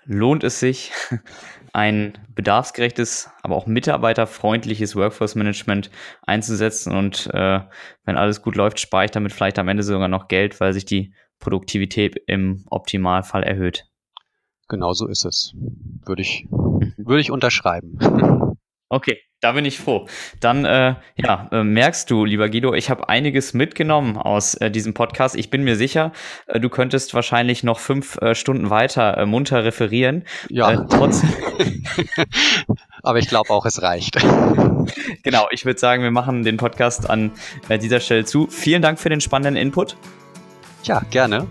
[0.05, 0.93] lohnt es sich,
[1.73, 5.91] ein bedarfsgerechtes, aber auch mitarbeiterfreundliches Workforce Management
[6.23, 7.61] einzusetzen und äh,
[8.05, 10.85] wenn alles gut läuft, spare ich damit vielleicht am Ende sogar noch Geld, weil sich
[10.85, 13.87] die Produktivität im Optimalfall erhöht.
[14.68, 15.55] Genau so ist es.
[16.07, 17.99] Würde ich, würde ich unterschreiben.
[18.93, 20.07] Okay, da bin ich froh.
[20.40, 24.93] Dann äh, ja, äh, merkst du, lieber Guido, ich habe einiges mitgenommen aus äh, diesem
[24.93, 25.34] Podcast.
[25.34, 26.12] Ich bin mir sicher,
[26.47, 30.24] äh, du könntest wahrscheinlich noch fünf äh, Stunden weiter äh, munter referieren.
[30.51, 30.84] Ja.
[30.84, 31.30] trotzdem.
[33.03, 34.16] Aber ich glaube auch, es reicht.
[35.22, 37.32] genau, ich würde sagen, wir machen den Podcast an
[37.70, 38.47] dieser Stelle zu.
[38.49, 39.97] Vielen Dank für den spannenden Input.
[40.84, 41.47] Ja, gerne.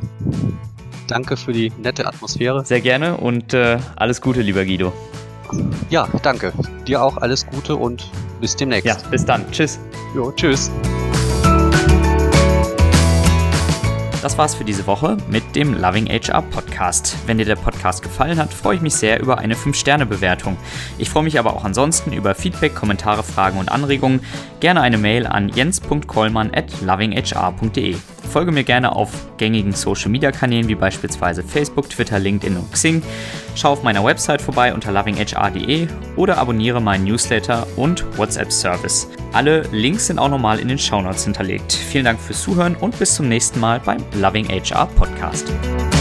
[1.07, 2.63] Danke für die nette Atmosphäre.
[2.65, 4.93] Sehr gerne und alles Gute, lieber Guido.
[5.89, 6.53] Ja, danke.
[6.87, 8.85] Dir auch alles Gute und bis demnächst.
[8.85, 9.49] Ja, bis dann.
[9.51, 9.79] Tschüss.
[10.15, 10.69] Jo, tschüss.
[14.21, 17.15] Das war's für diese Woche mit dem Loving HR Podcast.
[17.25, 20.57] Wenn dir der Podcast gefallen hat, freue ich mich sehr über eine 5-Sterne-Bewertung.
[20.99, 24.21] Ich freue mich aber auch ansonsten über Feedback, Kommentare, Fragen und Anregungen.
[24.59, 27.95] Gerne eine Mail an jens.kollmann at lovinghr.de.
[28.31, 33.01] Folge mir gerne auf gängigen Social Media Kanälen wie beispielsweise Facebook, Twitter, LinkedIn und Xing.
[33.55, 39.09] Schau auf meiner Website vorbei unter lovinghr.de oder abonniere meinen Newsletter und WhatsApp Service.
[39.33, 41.73] Alle Links sind auch nochmal in den Shownotes hinterlegt.
[41.73, 46.00] Vielen Dank fürs Zuhören und bis zum nächsten Mal beim Loving HR Podcast.